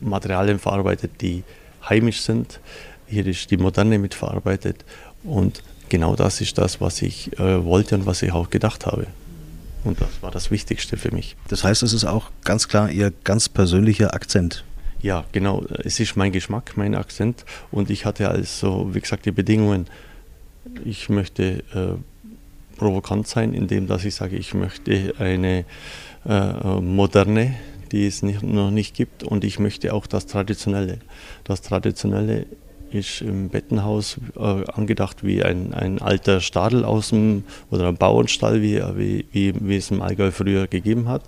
Materialien 0.00 0.58
verarbeitet, 0.58 1.20
die 1.20 1.42
heimisch 1.88 2.20
sind. 2.20 2.60
Hier 3.06 3.26
ist 3.26 3.50
die 3.50 3.56
Moderne 3.56 3.98
mitverarbeitet. 3.98 4.84
Und 5.24 5.62
genau 5.88 6.14
das 6.14 6.40
ist 6.40 6.56
das, 6.58 6.80
was 6.80 7.02
ich 7.02 7.38
äh, 7.38 7.64
wollte 7.64 7.96
und 7.96 8.06
was 8.06 8.22
ich 8.22 8.32
auch 8.32 8.50
gedacht 8.50 8.86
habe. 8.86 9.08
Und 9.82 10.00
das 10.00 10.22
war 10.22 10.30
das 10.30 10.50
Wichtigste 10.50 10.96
für 10.96 11.12
mich. 11.12 11.36
Das 11.48 11.64
heißt, 11.64 11.82
es 11.82 11.92
ist 11.92 12.04
auch 12.04 12.30
ganz 12.44 12.68
klar 12.68 12.90
Ihr 12.90 13.12
ganz 13.24 13.48
persönlicher 13.48 14.14
Akzent. 14.14 14.64
Ja, 15.02 15.24
genau. 15.32 15.64
Es 15.82 15.98
ist 15.98 16.16
mein 16.16 16.30
Geschmack, 16.30 16.72
mein 16.76 16.94
Akzent. 16.94 17.44
Und 17.70 17.90
ich 17.90 18.04
hatte 18.04 18.28
also, 18.28 18.90
wie 18.92 19.00
gesagt, 19.00 19.26
die 19.26 19.32
Bedingungen. 19.32 19.86
Ich 20.84 21.08
möchte 21.08 21.64
äh, 21.74 21.96
provokant 22.80 23.26
sein, 23.26 23.52
indem 23.52 23.86
dass 23.86 24.06
ich 24.06 24.14
sage, 24.14 24.36
ich 24.36 24.54
möchte 24.54 25.14
eine 25.18 25.66
äh, 26.26 26.80
moderne, 26.80 27.54
die 27.92 28.06
es 28.06 28.22
nicht, 28.22 28.42
noch 28.42 28.70
nicht 28.70 28.96
gibt, 28.96 29.22
und 29.22 29.44
ich 29.44 29.58
möchte 29.58 29.92
auch 29.92 30.06
das 30.06 30.26
Traditionelle. 30.26 30.98
Das 31.44 31.60
Traditionelle 31.60 32.46
ist 32.90 33.20
im 33.20 33.50
Bettenhaus 33.50 34.18
äh, 34.34 34.64
angedacht 34.72 35.22
wie 35.22 35.44
ein, 35.44 35.74
ein 35.74 36.00
alter 36.00 36.40
Stadel 36.40 36.86
aus 36.86 37.10
dem 37.10 37.44
oder 37.70 37.86
ein 37.88 37.96
Bauernstall, 37.96 38.62
wie, 38.62 38.80
wie, 38.96 39.26
wie, 39.30 39.54
wie 39.60 39.76
es 39.76 39.90
im 39.90 40.00
Allgäu 40.00 40.30
früher 40.30 40.66
gegeben 40.66 41.06
hat. 41.06 41.22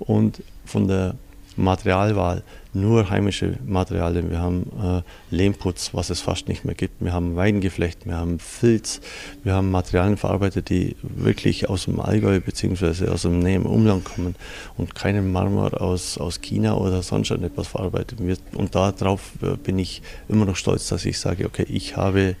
Und 0.00 0.42
von 0.64 0.88
der 0.88 1.14
Materialwahl 1.56 2.42
nur 2.80 3.10
heimische 3.10 3.58
Materialien. 3.64 4.30
Wir 4.30 4.38
haben 4.38 4.70
äh, 4.82 5.34
Lehmputz, 5.34 5.90
was 5.92 6.10
es 6.10 6.20
fast 6.20 6.48
nicht 6.48 6.64
mehr 6.64 6.74
gibt. 6.74 7.02
Wir 7.02 7.12
haben 7.12 7.36
Weidengeflecht, 7.36 8.06
wir 8.06 8.16
haben 8.16 8.38
Filz, 8.38 9.00
wir 9.42 9.54
haben 9.54 9.70
Materialien 9.70 10.16
verarbeitet, 10.16 10.68
die 10.68 10.96
wirklich 11.02 11.68
aus 11.68 11.86
dem 11.86 12.00
Allgäu 12.00 12.40
bzw. 12.40 13.08
aus 13.08 13.22
dem 13.22 13.38
näheren 13.40 13.66
Umland 13.66 14.04
kommen 14.04 14.34
und 14.76 14.94
keinen 14.94 15.32
Marmor 15.32 15.80
aus, 15.80 16.18
aus 16.18 16.40
China 16.40 16.76
oder 16.76 17.02
sonst 17.02 17.30
etwas 17.30 17.68
verarbeitet 17.68 18.20
wird. 18.20 18.40
Und 18.54 18.74
darauf 18.74 19.32
äh, 19.42 19.56
bin 19.56 19.78
ich 19.78 20.02
immer 20.28 20.44
noch 20.44 20.56
stolz, 20.56 20.88
dass 20.88 21.04
ich 21.04 21.18
sage, 21.18 21.46
okay, 21.46 21.66
ich 21.68 21.96
habe 21.96 22.36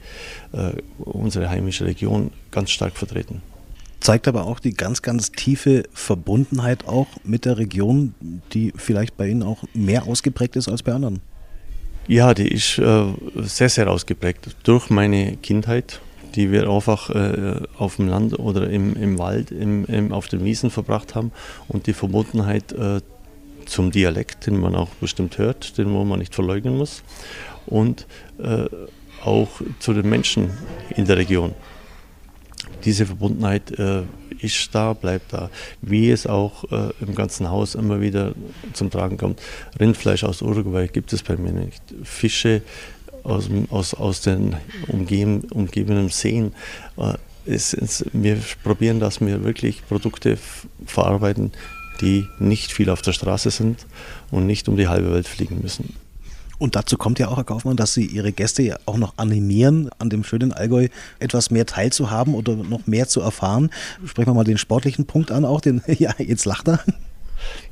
äh, 0.52 0.72
unsere 0.98 1.48
heimische 1.48 1.86
Region 1.86 2.30
ganz 2.50 2.70
stark 2.70 2.96
vertreten 2.96 3.42
zeigt 4.06 4.28
aber 4.28 4.46
auch 4.46 4.60
die 4.60 4.72
ganz, 4.72 5.02
ganz 5.02 5.32
tiefe 5.32 5.82
Verbundenheit 5.92 6.86
auch 6.86 7.08
mit 7.24 7.44
der 7.44 7.58
Region, 7.58 8.14
die 8.52 8.72
vielleicht 8.76 9.16
bei 9.16 9.26
Ihnen 9.26 9.42
auch 9.42 9.64
mehr 9.74 10.06
ausgeprägt 10.06 10.54
ist 10.54 10.68
als 10.68 10.84
bei 10.84 10.92
anderen. 10.92 11.18
Ja, 12.06 12.32
die 12.32 12.46
ist 12.46 12.78
äh, 12.78 13.04
sehr, 13.34 13.68
sehr 13.68 13.90
ausgeprägt 13.90 14.54
durch 14.62 14.90
meine 14.90 15.36
Kindheit, 15.38 16.00
die 16.36 16.52
wir 16.52 16.70
einfach 16.70 17.10
äh, 17.10 17.56
auf 17.78 17.96
dem 17.96 18.06
Land 18.06 18.38
oder 18.38 18.70
im, 18.70 18.94
im 18.94 19.18
Wald, 19.18 19.50
im, 19.50 19.84
im, 19.86 20.12
auf 20.12 20.28
den 20.28 20.44
Wiesen 20.44 20.70
verbracht 20.70 21.16
haben 21.16 21.32
und 21.66 21.88
die 21.88 21.92
Verbundenheit 21.92 22.70
äh, 22.74 23.00
zum 23.64 23.90
Dialekt, 23.90 24.46
den 24.46 24.60
man 24.60 24.76
auch 24.76 24.90
bestimmt 25.00 25.36
hört, 25.38 25.78
den 25.78 25.90
man 25.90 26.20
nicht 26.20 26.32
verleugnen 26.32 26.76
muss 26.76 27.02
und 27.66 28.06
äh, 28.38 28.66
auch 29.24 29.48
zu 29.80 29.92
den 29.94 30.08
Menschen 30.08 30.50
in 30.90 31.06
der 31.06 31.16
Region 31.16 31.56
diese 32.86 33.04
Verbundenheit 33.04 33.78
äh, 33.78 34.02
ist 34.40 34.74
da, 34.74 34.92
bleibt 34.92 35.32
da. 35.32 35.50
Wie 35.82 36.10
es 36.10 36.26
auch 36.26 36.64
äh, 36.70 36.92
im 37.00 37.14
ganzen 37.14 37.50
Haus 37.50 37.74
immer 37.74 38.00
wieder 38.00 38.32
zum 38.72 38.90
Tragen 38.90 39.18
kommt. 39.18 39.40
Rindfleisch 39.78 40.24
aus 40.24 40.40
Uruguay 40.40 40.88
gibt 40.88 41.12
es 41.12 41.22
bei 41.22 41.36
mir 41.36 41.52
nicht. 41.52 41.82
Fische 42.04 42.62
aus, 43.24 43.50
aus, 43.70 43.92
aus 43.92 44.20
den 44.20 44.56
umgeben, 44.86 45.40
umgebenden 45.50 46.08
Seen. 46.08 46.54
Äh, 46.96 47.14
es, 47.44 47.74
es, 47.74 48.04
wir 48.12 48.38
probieren, 48.62 49.00
dass 49.00 49.20
wir 49.20 49.44
wirklich 49.44 49.86
Produkte 49.86 50.38
verarbeiten, 50.86 51.52
die 52.00 52.26
nicht 52.38 52.72
viel 52.72 52.90
auf 52.90 53.02
der 53.02 53.12
Straße 53.12 53.50
sind 53.50 53.86
und 54.30 54.46
nicht 54.46 54.68
um 54.68 54.76
die 54.76 54.88
halbe 54.88 55.12
Welt 55.12 55.28
fliegen 55.28 55.60
müssen. 55.60 55.94
Und 56.58 56.76
dazu 56.76 56.96
kommt 56.96 57.18
ja 57.18 57.28
auch, 57.28 57.36
Herr 57.36 57.44
Kaufmann, 57.44 57.76
dass 57.76 57.94
Sie 57.94 58.06
Ihre 58.06 58.32
Gäste 58.32 58.62
ja 58.62 58.76
auch 58.86 58.96
noch 58.96 59.14
animieren, 59.16 59.90
an 59.98 60.10
dem 60.10 60.24
schönen 60.24 60.52
Allgäu 60.52 60.88
etwas 61.18 61.50
mehr 61.50 61.66
teilzuhaben 61.66 62.34
oder 62.34 62.56
noch 62.56 62.86
mehr 62.86 63.08
zu 63.08 63.20
erfahren. 63.20 63.70
Sprechen 64.04 64.30
wir 64.30 64.34
mal 64.34 64.44
den 64.44 64.58
sportlichen 64.58 65.06
Punkt 65.06 65.30
an, 65.30 65.44
auch 65.44 65.60
den, 65.60 65.82
ja, 65.98 66.14
jetzt 66.18 66.44
lacht 66.44 66.68
er. 66.68 66.80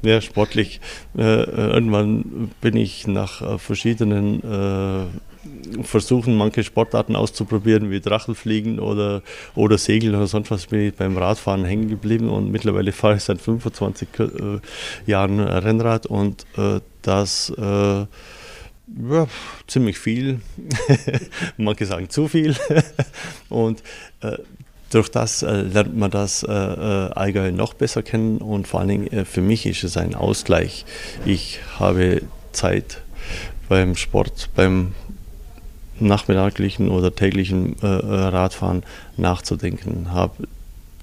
Ja, 0.03 0.21
sportlich. 0.21 0.81
Äh, 1.17 1.45
irgendwann 1.45 2.51
bin 2.61 2.77
ich 2.77 3.07
nach 3.07 3.41
äh, 3.41 3.59
verschiedenen 3.59 4.43
äh, 4.43 5.07
Versuchen, 5.83 6.37
manche 6.37 6.63
Sportarten 6.63 7.17
auszuprobieren, 7.17 7.91
wie 7.91 8.01
Drachelfliegen 8.01 8.79
oder, 8.79 9.23
oder 9.55 9.79
Segeln 9.79 10.15
oder 10.15 10.27
sonst 10.27 10.51
was, 10.51 10.67
bin 10.67 10.89
ich 10.89 10.95
beim 10.95 11.17
Radfahren 11.19 11.65
hängen 11.65 11.89
geblieben 11.89 12.29
und 12.31 12.51
mittlerweile 12.51 12.93
fahre 12.93 13.17
ich 13.17 13.25
seit 13.25 13.41
25 13.41 14.09
äh, 14.19 14.31
Jahren 15.11 15.41
Rennrad 15.41 16.07
und 16.07 16.47
äh, 16.57 16.81
das 17.03 17.53
ja, 18.87 19.27
ziemlich 19.67 19.99
viel, 19.99 20.41
manche 21.57 21.87
sagen 21.87 22.11
zu 22.11 22.29
viel. 22.29 22.57
und 23.49 23.83
äh, 24.21 24.39
durch 24.91 25.11
das 25.11 25.43
äh, 25.43 25.63
lernt 25.63 25.97
man 25.97 26.11
das 26.11 26.43
äh, 26.45 26.53
äh, 26.53 27.11
Allgäu 27.13 27.51
noch 27.51 27.75
besser 27.75 28.03
kennen. 28.03 28.39
Und 28.39 28.69
vor 28.69 28.81
allen 28.81 28.89
Dingen 28.89 29.07
äh, 29.09 29.25
für 29.25 29.41
mich 29.41 29.67
ist 29.67 29.83
es 29.85 29.97
ein 29.97 30.15
Ausgleich. 30.15 30.85
Ich 31.25 31.61
habe 31.79 32.23
Zeit 32.53 33.01
beim 33.69 33.97
Sport, 33.97 34.51
beim 34.55 34.95
nachmittaglichen 35.99 36.91
oder 36.91 37.15
täglichen 37.15 37.77
äh, 37.83 37.87
Radfahren 37.87 38.83
nachzudenken, 39.17 40.13
habe 40.13 40.47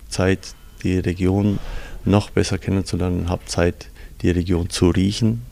Zeit, 0.09 0.53
die 0.83 0.99
Region 0.99 1.59
noch 2.05 2.29
besser 2.29 2.57
kennenzulernen, 2.57 3.29
habe 3.29 3.45
Zeit, 3.45 3.87
die 4.21 4.31
Region 4.31 4.69
zu 4.69 4.89
riechen, 4.89 5.43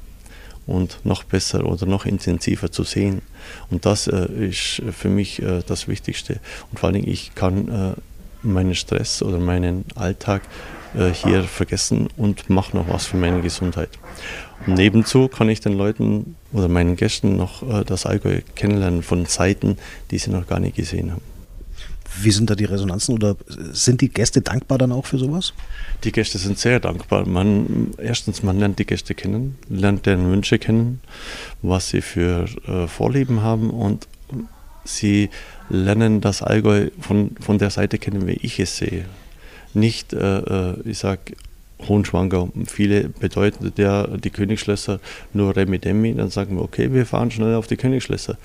und 0.70 1.06
noch 1.06 1.24
besser 1.24 1.66
oder 1.66 1.86
noch 1.86 2.06
intensiver 2.06 2.72
zu 2.72 2.84
sehen. 2.84 3.22
Und 3.70 3.86
das 3.86 4.08
äh, 4.08 4.26
ist 4.50 4.82
für 4.92 5.10
mich 5.10 5.42
äh, 5.42 5.62
das 5.66 5.88
Wichtigste. 5.88 6.40
Und 6.72 6.80
vor 6.80 6.92
Dingen, 6.92 7.08
ich 7.08 7.36
kann 7.36 7.68
äh, 7.68 7.94
meinen 8.42 8.76
Stress 8.76 9.22
oder 9.22 9.40
meinen 9.40 9.86
Alltag 9.96 10.44
äh, 10.96 11.10
hier 11.10 11.44
vergessen 11.44 12.08
und 12.18 12.50
mache 12.50 12.76
noch 12.76 12.88
was 12.88 13.08
für 13.08 13.18
meine 13.18 13.42
Gesundheit. 13.42 13.90
Und 14.66 14.76
nebenzu 14.76 15.28
kann 15.28 15.50
ich 15.50 15.62
den 15.62 15.74
Leuten 15.74 16.36
oder 16.52 16.68
meinen 16.68 16.96
Gästen 16.96 17.38
noch 17.38 17.64
äh, 17.64 17.84
das 17.84 18.06
Allgäu 18.06 18.42
kennenlernen 18.56 19.04
von 19.04 19.26
Seiten, 19.26 19.78
die 20.12 20.18
sie 20.18 20.32
noch 20.32 20.48
gar 20.48 20.60
nicht 20.60 20.76
gesehen 20.76 21.12
haben. 21.12 21.39
Wie 22.22 22.32
sind 22.32 22.50
da 22.50 22.56
die 22.56 22.66
Resonanzen 22.66 23.16
oder 23.16 23.36
sind 23.48 24.02
die 24.02 24.10
Gäste 24.10 24.42
dankbar 24.42 24.78
dann 24.78 24.92
auch 24.92 25.06
für 25.06 25.18
sowas? 25.18 25.54
Die 26.04 26.12
Gäste 26.12 26.38
sind 26.38 26.58
sehr 26.58 26.80
dankbar. 26.80 27.28
Man, 27.28 27.92
erstens, 27.98 28.44
man 28.44 28.60
lernt 28.60 28.80
die 28.80 28.86
Gäste 28.86 29.16
kennen, 29.16 29.58
lernt 29.70 30.06
deren 30.06 30.30
Wünsche 30.32 30.60
kennen, 30.60 31.02
was 31.62 31.90
sie 31.90 32.02
für 32.02 32.46
äh, 32.68 32.88
Vorlieben 32.88 33.42
haben 33.42 33.70
und 33.70 34.08
sie 34.84 35.30
lernen 35.70 36.22
das 36.22 36.42
Allgäu 36.42 36.90
von, 37.00 37.32
von 37.40 37.58
der 37.58 37.70
Seite 37.70 37.98
kennen, 37.98 38.28
wie 38.28 38.40
ich 38.42 38.60
es 38.60 38.78
sehe. 38.78 39.06
Nicht, 39.74 40.14
äh, 40.14 40.40
äh 40.40 40.80
ich 40.86 40.98
sage, 40.98 41.34
Hohenschwangau. 41.88 42.52
Viele 42.66 43.10
bedeuten 43.10 43.72
ja 43.78 44.08
die 44.08 44.30
Königsschlösser 44.30 45.00
nur 45.34 45.56
Remi 45.56 45.80
Demi. 45.80 46.14
Dann 46.14 46.30
sagen 46.30 46.58
wir, 46.58 46.64
okay, 46.64 46.92
wir 46.94 47.06
fahren 47.06 47.32
schnell 47.32 47.56
auf 47.56 47.68
die 47.68 47.78
Königsschlösser. 47.78 48.38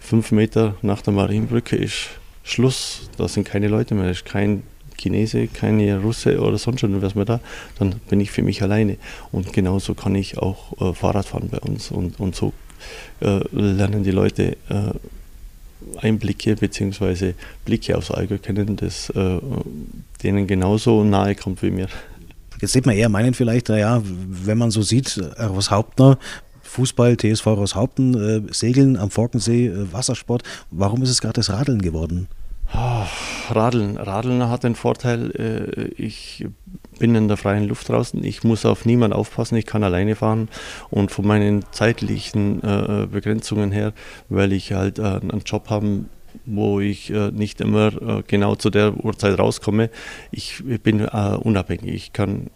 Fünf 0.00 0.32
Meter 0.32 0.74
nach 0.82 1.02
der 1.02 1.12
Marienbrücke 1.12 1.76
ist 1.76 2.08
Schluss, 2.42 3.08
da 3.16 3.28
sind 3.28 3.44
keine 3.44 3.68
Leute 3.68 3.94
mehr, 3.94 4.04
da 4.04 4.10
ist 4.10 4.24
kein 4.24 4.62
Chinese, 4.98 5.48
keine 5.48 6.00
Russe 6.00 6.40
oder 6.40 6.58
sonst 6.58 6.82
was 6.82 7.14
mehr 7.14 7.24
da, 7.24 7.40
dann 7.78 7.96
bin 8.08 8.20
ich 8.20 8.30
für 8.30 8.42
mich 8.42 8.62
alleine. 8.62 8.96
Und 9.30 9.52
genauso 9.52 9.94
kann 9.94 10.14
ich 10.14 10.38
auch 10.38 10.80
äh, 10.80 10.94
Fahrrad 10.94 11.26
fahren 11.26 11.48
bei 11.50 11.58
uns. 11.58 11.90
Und, 11.90 12.20
und 12.20 12.34
so 12.34 12.52
äh, 13.20 13.40
lernen 13.52 14.04
die 14.04 14.10
Leute 14.10 14.56
äh, 14.68 14.92
Einblicke 15.98 16.56
bzw. 16.56 17.34
Blicke 17.64 17.96
aufs 17.96 18.10
Allgäu 18.10 18.38
kennen, 18.38 18.76
das 18.76 19.10
äh, 19.10 19.38
denen 20.22 20.46
genauso 20.46 21.04
nahe 21.04 21.34
kommt 21.34 21.62
wie 21.62 21.70
mir. 21.70 21.88
Jetzt 22.60 22.72
sieht 22.72 22.86
man 22.86 22.94
eher 22.94 23.08
meinen 23.08 23.34
vielleicht, 23.34 23.68
naja, 23.68 24.00
wenn 24.04 24.56
man 24.56 24.70
so 24.70 24.82
sieht, 24.82 25.20
Ross 25.40 25.72
Hauptner, 25.72 26.16
Fußball, 26.72 27.18
TSV 27.18 27.46
Rosshaupten, 27.48 28.14
äh, 28.48 28.52
Segeln 28.52 28.96
am 28.96 29.10
Forkensee, 29.10 29.66
äh, 29.66 29.92
Wassersport. 29.92 30.42
Warum 30.70 31.02
ist 31.02 31.10
es 31.10 31.20
gerade 31.20 31.34
das 31.34 31.50
Radeln 31.50 31.82
geworden? 31.82 32.28
Oh, 32.74 33.04
Radeln. 33.50 33.98
Radeln 33.98 34.48
hat 34.48 34.64
den 34.64 34.74
Vorteil, 34.74 35.30
äh, 35.32 35.82
ich 36.02 36.46
bin 36.98 37.14
in 37.14 37.28
der 37.28 37.36
freien 37.36 37.68
Luft 37.68 37.90
draußen, 37.90 38.24
ich 38.24 38.42
muss 38.42 38.64
auf 38.64 38.86
niemanden 38.86 39.14
aufpassen, 39.14 39.56
ich 39.56 39.66
kann 39.66 39.84
alleine 39.84 40.16
fahren 40.16 40.48
und 40.88 41.10
von 41.10 41.26
meinen 41.26 41.62
zeitlichen 41.72 42.62
äh, 42.62 43.06
Begrenzungen 43.06 43.70
her, 43.70 43.92
weil 44.30 44.52
ich 44.52 44.72
halt 44.72 44.98
äh, 44.98 45.02
einen 45.02 45.42
Job 45.44 45.68
habe, 45.68 46.06
wo 46.46 46.80
ich 46.80 47.10
nicht 47.10 47.60
immer 47.60 48.22
genau 48.26 48.54
zu 48.54 48.70
der 48.70 49.04
Uhrzeit 49.04 49.38
rauskomme, 49.38 49.90
ich 50.30 50.64
bin 50.82 51.04
unabhängig. 51.04 51.92
Ich 51.92 52.12
kann 52.14 52.48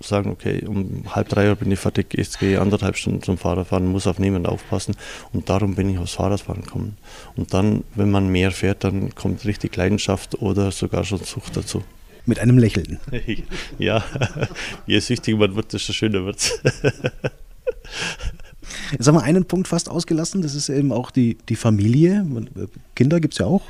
sagen, 0.00 0.30
okay, 0.30 0.64
um 0.66 1.02
halb 1.14 1.28
drei 1.28 1.48
Uhr 1.48 1.56
bin 1.56 1.70
ich 1.70 1.78
fertig, 1.78 2.14
jetzt 2.16 2.38
gehe 2.38 2.54
ich 2.54 2.60
anderthalb 2.60 2.96
Stunden 2.96 3.22
zum 3.22 3.38
Fahrradfahren, 3.38 3.86
muss 3.86 4.06
auf 4.06 4.18
niemanden 4.18 4.46
aufpassen 4.46 4.94
und 5.32 5.48
darum 5.48 5.74
bin 5.74 5.90
ich 5.90 5.98
aufs 5.98 6.14
Fahrradfahren 6.14 6.62
gekommen. 6.62 6.96
Und 7.36 7.52
dann, 7.54 7.84
wenn 7.94 8.10
man 8.10 8.28
mehr 8.28 8.50
fährt, 8.50 8.84
dann 8.84 9.14
kommt 9.14 9.44
richtig 9.44 9.76
Leidenschaft 9.76 10.40
oder 10.40 10.70
sogar 10.70 11.04
schon 11.04 11.18
Sucht 11.18 11.56
dazu. 11.56 11.82
Mit 12.26 12.38
einem 12.38 12.58
Lächeln. 12.58 13.00
ja, 13.78 14.04
je 14.86 14.98
süchtiger 15.00 15.38
man 15.38 15.56
wird, 15.56 15.72
desto 15.72 15.92
schöner 15.92 16.24
wird 16.24 16.36
es. 16.36 16.60
Jetzt 18.92 19.08
haben 19.08 19.14
wir 19.14 19.22
einen 19.22 19.46
Punkt 19.46 19.66
fast 19.66 19.88
ausgelassen, 19.88 20.42
das 20.42 20.54
ist 20.54 20.68
eben 20.68 20.92
auch 20.92 21.10
die, 21.10 21.38
die 21.48 21.56
Familie. 21.56 22.26
Kinder 22.94 23.20
gibt 23.20 23.34
es 23.34 23.38
ja 23.38 23.46
auch. 23.46 23.62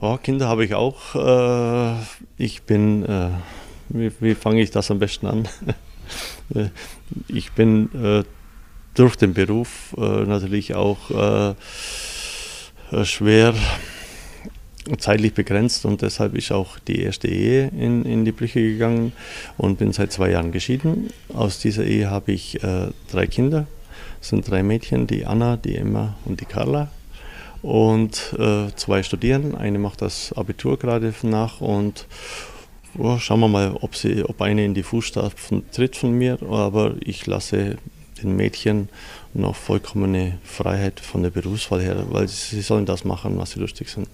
Oh, 0.00 0.16
Kinder 0.16 0.46
habe 0.46 0.64
ich 0.64 0.74
auch. 0.74 1.16
Äh, 1.16 1.96
ich 2.36 2.62
bin 2.62 3.04
äh, 3.04 3.30
wie, 3.88 4.10
wie 4.20 4.34
fange 4.34 4.62
ich 4.62 4.70
das 4.70 4.90
am 4.90 4.98
besten 4.98 5.26
an? 5.26 5.48
ich 7.28 7.52
bin 7.52 7.90
äh, 7.94 8.24
durch 8.94 9.16
den 9.16 9.34
Beruf 9.34 9.94
äh, 9.96 10.24
natürlich 10.24 10.74
auch 10.74 11.10
äh, 11.10 11.54
schwer 13.04 13.54
zeitlich 14.96 15.34
begrenzt 15.34 15.84
und 15.84 16.02
deshalb 16.02 16.34
ist 16.34 16.50
auch 16.50 16.78
die 16.78 17.02
erste 17.02 17.28
Ehe 17.28 17.68
in, 17.68 18.04
in 18.04 18.24
die 18.24 18.32
Brüche 18.32 18.60
gegangen 18.60 19.12
und 19.58 19.78
bin 19.78 19.92
seit 19.92 20.12
zwei 20.12 20.30
Jahren 20.30 20.50
geschieden. 20.50 21.10
Aus 21.34 21.58
dieser 21.58 21.84
Ehe 21.84 22.10
habe 22.10 22.32
ich 22.32 22.62
äh, 22.62 22.88
drei 23.10 23.26
Kinder, 23.26 23.66
das 24.18 24.30
sind 24.30 24.48
drei 24.48 24.62
Mädchen, 24.62 25.06
die 25.06 25.26
Anna, 25.26 25.56
die 25.56 25.76
Emma 25.76 26.16
und 26.24 26.40
die 26.40 26.46
Carla. 26.46 26.90
und 27.60 28.34
äh, 28.38 28.68
zwei 28.76 29.02
studieren. 29.02 29.54
Eine 29.54 29.78
macht 29.78 30.00
das 30.00 30.32
Abitur 30.32 30.78
gerade 30.78 31.12
nach 31.22 31.60
und 31.60 32.06
oh, 32.98 33.18
schauen 33.18 33.40
wir 33.40 33.48
mal, 33.48 33.76
ob, 33.80 33.96
sie, 33.96 34.22
ob 34.24 34.42
eine 34.42 34.64
in 34.64 34.74
die 34.74 34.82
Fußstapfen 34.82 35.70
tritt 35.70 35.96
von 35.96 36.12
mir. 36.12 36.38
Aber 36.42 36.94
ich 37.00 37.26
lasse 37.26 37.76
den 38.22 38.36
Mädchen 38.36 38.88
noch 39.34 39.56
vollkommene 39.56 40.38
Freiheit 40.42 41.00
von 41.00 41.22
der 41.22 41.30
Berufswahl 41.30 41.80
her, 41.80 42.04
weil 42.10 42.28
sie 42.28 42.60
sollen 42.60 42.86
das 42.86 43.04
machen, 43.04 43.38
was 43.38 43.52
sie 43.52 43.60
lustig 43.60 43.88
sind. 43.88 44.08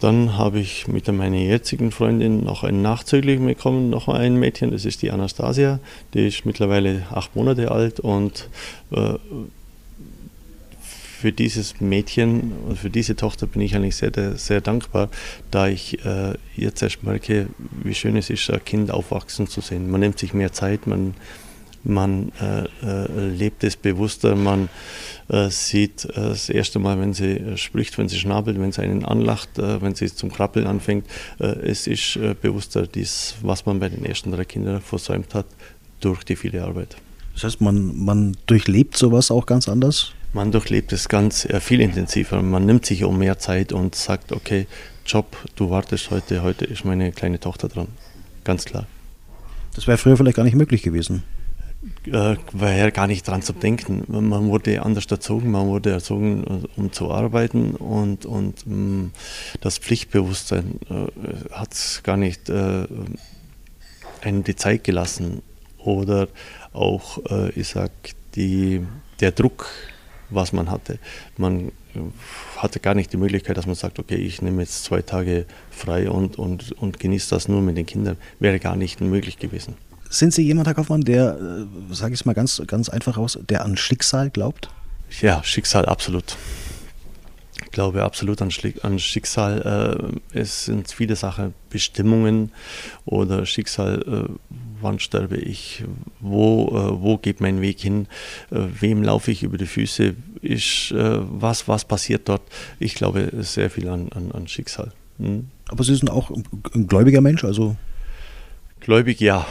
Dann 0.00 0.36
habe 0.36 0.58
ich 0.58 0.88
mit 0.88 1.06
meiner 1.06 1.36
jetzigen 1.36 1.92
Freundin 1.92 2.42
noch 2.42 2.64
einen 2.64 2.82
Nachzüglichen 2.82 3.46
bekommen, 3.46 3.88
noch 3.88 4.08
ein 4.08 4.34
Mädchen, 4.34 4.72
das 4.72 4.84
ist 4.84 5.00
die 5.02 5.12
Anastasia, 5.12 5.78
die 6.12 6.26
ist 6.26 6.44
mittlerweile 6.44 7.06
acht 7.12 7.36
Monate 7.36 7.70
alt 7.70 8.00
und 8.00 8.48
äh, 8.90 9.14
für 11.22 11.30
dieses 11.30 11.80
Mädchen 11.80 12.52
und 12.66 12.76
für 12.76 12.90
diese 12.90 13.14
Tochter 13.14 13.46
bin 13.46 13.62
ich 13.62 13.76
eigentlich 13.76 13.94
sehr, 13.94 14.10
sehr 14.36 14.60
dankbar, 14.60 15.08
da 15.52 15.68
ich 15.68 16.04
äh, 16.04 16.34
jetzt 16.56 16.82
erst 16.82 17.04
merke, 17.04 17.46
wie 17.84 17.94
schön 17.94 18.16
es 18.16 18.28
ist, 18.28 18.50
ein 18.50 18.64
Kind 18.64 18.90
aufwachsen 18.90 19.46
zu 19.46 19.60
sehen. 19.60 19.88
Man 19.88 20.00
nimmt 20.00 20.18
sich 20.18 20.34
mehr 20.34 20.52
Zeit, 20.52 20.88
man 20.88 21.14
man 21.84 22.30
äh, 22.40 22.64
äh, 22.84 23.28
lebt 23.28 23.64
es 23.64 23.74
bewusster, 23.76 24.36
man 24.36 24.68
äh, 25.28 25.48
sieht 25.48 26.04
äh, 26.04 26.12
das 26.14 26.48
erste 26.48 26.78
Mal, 26.78 27.00
wenn 27.00 27.12
sie 27.12 27.32
äh, 27.32 27.56
spricht, 27.56 27.98
wenn 27.98 28.08
sie 28.08 28.18
schnabelt, 28.18 28.60
wenn 28.60 28.70
sie 28.70 28.82
einen 28.82 29.04
anlacht, 29.04 29.58
äh, 29.58 29.82
wenn 29.82 29.96
sie 29.96 30.06
zum 30.06 30.30
Krabbeln 30.30 30.68
anfängt. 30.68 31.06
es 31.38 31.88
ist 31.88 32.18
bewusster, 32.40 32.86
dies, 32.86 33.34
was 33.42 33.66
man 33.66 33.80
bei 33.80 33.88
den 33.88 34.04
ersten 34.04 34.30
drei 34.30 34.44
Kindern 34.44 34.80
versäumt 34.80 35.34
hat, 35.34 35.46
durch 36.00 36.22
die 36.22 36.36
viele 36.36 36.62
Arbeit. 36.62 36.96
Das 37.34 37.44
heißt, 37.44 37.60
man, 37.60 37.96
man 37.96 38.36
durchlebt 38.46 38.96
sowas 38.96 39.32
auch 39.32 39.46
ganz 39.46 39.68
anders? 39.68 40.12
Man 40.32 40.50
durchlebt 40.50 40.92
es 40.92 41.08
ganz 41.08 41.46
viel 41.60 41.80
intensiver. 41.80 42.40
Man 42.42 42.64
nimmt 42.64 42.86
sich 42.86 43.04
um 43.04 43.18
mehr 43.18 43.38
Zeit 43.38 43.72
und 43.72 43.94
sagt, 43.94 44.32
okay, 44.32 44.66
Job, 45.06 45.36
du 45.56 45.70
wartest 45.70 46.10
heute, 46.10 46.42
heute 46.42 46.64
ist 46.64 46.84
meine 46.84 47.12
kleine 47.12 47.38
Tochter 47.38 47.68
dran. 47.68 47.88
Ganz 48.44 48.64
klar. 48.64 48.86
Das 49.74 49.86
wäre 49.86 49.98
früher 49.98 50.16
vielleicht 50.16 50.36
gar 50.36 50.44
nicht 50.44 50.56
möglich 50.56 50.82
gewesen 50.82 51.22
äh, 52.06 52.36
war 52.52 52.72
ja 52.72 52.90
gar 52.90 53.06
nicht 53.06 53.26
dran 53.26 53.42
zu 53.42 53.52
denken. 53.52 54.04
Man 54.08 54.48
wurde 54.48 54.82
anders 54.82 55.06
erzogen, 55.06 55.50
man 55.50 55.66
wurde 55.66 55.90
erzogen, 55.90 56.44
äh, 56.44 56.80
um 56.80 56.92
zu 56.92 57.10
arbeiten 57.10 57.72
und, 57.74 58.26
und 58.26 58.66
mh, 58.66 58.76
mm, 58.76 59.12
das 59.60 59.78
Pflichtbewusstsein 59.78 60.78
äh, 60.90 61.52
hat 61.52 61.72
es 61.72 62.02
gar 62.02 62.16
nicht 62.16 62.48
äh, 62.48 62.86
einem 64.22 64.44
die 64.44 64.56
Zeit 64.56 64.84
gelassen. 64.84 65.42
Oder 65.78 66.28
auch, 66.72 67.18
äh, 67.28 67.50
ich 67.50 67.68
sag, 67.68 67.90
die, 68.36 68.86
der 69.20 69.32
Druck, 69.32 69.66
was 70.34 70.52
man 70.52 70.70
hatte. 70.70 70.98
Man 71.36 71.68
äh, 71.94 72.00
hatte 72.56 72.80
gar 72.80 72.94
nicht 72.94 73.12
die 73.12 73.16
Möglichkeit, 73.16 73.56
dass 73.56 73.66
man 73.66 73.74
sagt, 73.74 73.98
okay, 73.98 74.16
ich 74.16 74.42
nehme 74.42 74.62
jetzt 74.62 74.84
zwei 74.84 75.02
Tage 75.02 75.46
frei 75.70 76.10
und, 76.10 76.38
und, 76.38 76.72
und 76.72 76.98
genieße 76.98 77.30
das 77.30 77.48
nur 77.48 77.62
mit 77.62 77.76
den 77.76 77.86
Kindern. 77.86 78.16
Wäre 78.38 78.58
gar 78.58 78.76
nicht 78.76 79.00
möglich 79.00 79.38
gewesen. 79.38 79.74
Sind 80.08 80.34
Sie 80.34 80.42
jemand, 80.42 80.66
Herr 80.66 80.74
Kaufmann, 80.74 81.02
der, 81.02 81.38
äh, 81.40 81.94
sage 81.94 82.14
ich 82.14 82.20
es 82.20 82.26
mal 82.26 82.34
ganz, 82.34 82.62
ganz 82.66 82.88
einfach 82.88 83.16
aus, 83.16 83.38
der 83.48 83.64
an 83.64 83.76
Schicksal 83.76 84.30
glaubt? 84.30 84.68
Ja, 85.20 85.42
Schicksal 85.44 85.86
absolut. 85.86 86.36
Ich 87.64 87.70
glaube 87.70 88.02
absolut 88.02 88.42
an, 88.42 88.98
Schicksal. 88.98 90.20
Äh, 90.34 90.38
es 90.38 90.66
sind 90.66 90.90
viele 90.92 91.16
Sachen, 91.16 91.54
Bestimmungen 91.70 92.52
oder 93.06 93.46
Schicksal. 93.46 94.28
Wann 94.82 94.98
sterbe 94.98 95.36
ich? 95.36 95.84
Wo, 96.20 96.68
äh, 96.68 97.02
wo 97.02 97.18
geht 97.18 97.40
mein 97.40 97.60
Weg 97.60 97.80
hin? 97.80 98.06
Äh, 98.50 98.58
wem 98.80 99.02
laufe 99.02 99.30
ich 99.30 99.42
über 99.42 99.58
die 99.58 99.66
Füße? 99.66 100.14
Ist, 100.42 100.90
äh, 100.90 101.18
was, 101.20 101.68
was 101.68 101.84
passiert 101.84 102.28
dort? 102.28 102.42
Ich 102.78 102.94
glaube 102.94 103.30
sehr 103.40 103.70
viel 103.70 103.88
an, 103.88 104.08
an, 104.12 104.32
an 104.32 104.48
Schicksal. 104.48 104.92
Hm? 105.18 105.48
Aber 105.68 105.84
Sie 105.84 105.94
sind 105.94 106.10
auch 106.10 106.30
ein 106.74 106.86
gläubiger 106.86 107.20
Mensch, 107.20 107.44
also? 107.44 107.76
Gläubig, 108.80 109.20
ja. 109.20 109.46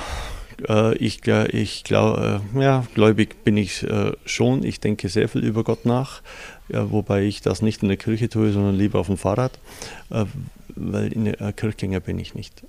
Äh, 0.68 0.96
ich 0.98 1.26
ich 1.26 1.84
glaube, 1.84 2.42
äh, 2.56 2.62
ja, 2.62 2.86
gläubig 2.94 3.44
bin 3.44 3.58
ich 3.58 3.84
äh, 3.84 4.12
schon. 4.26 4.64
Ich 4.64 4.80
denke 4.80 5.10
sehr 5.10 5.30
viel 5.30 5.44
über 5.44 5.64
Gott 5.64 5.86
nach, 5.86 6.22
wobei 6.70 7.24
ich 7.24 7.42
das 7.42 7.62
nicht 7.62 7.82
in 7.82 7.90
der 7.90 7.98
Kirche 7.98 8.30
tue, 8.30 8.52
sondern 8.52 8.76
lieber 8.76 9.00
auf 9.00 9.08
dem 9.08 9.18
Fahrrad, 9.18 9.60
weil 10.76 11.12
in 11.12 11.26
der 11.26 11.54
Kirchgänger 11.54 12.00
bin 12.00 12.20
ich 12.20 12.34
nicht. 12.34 12.64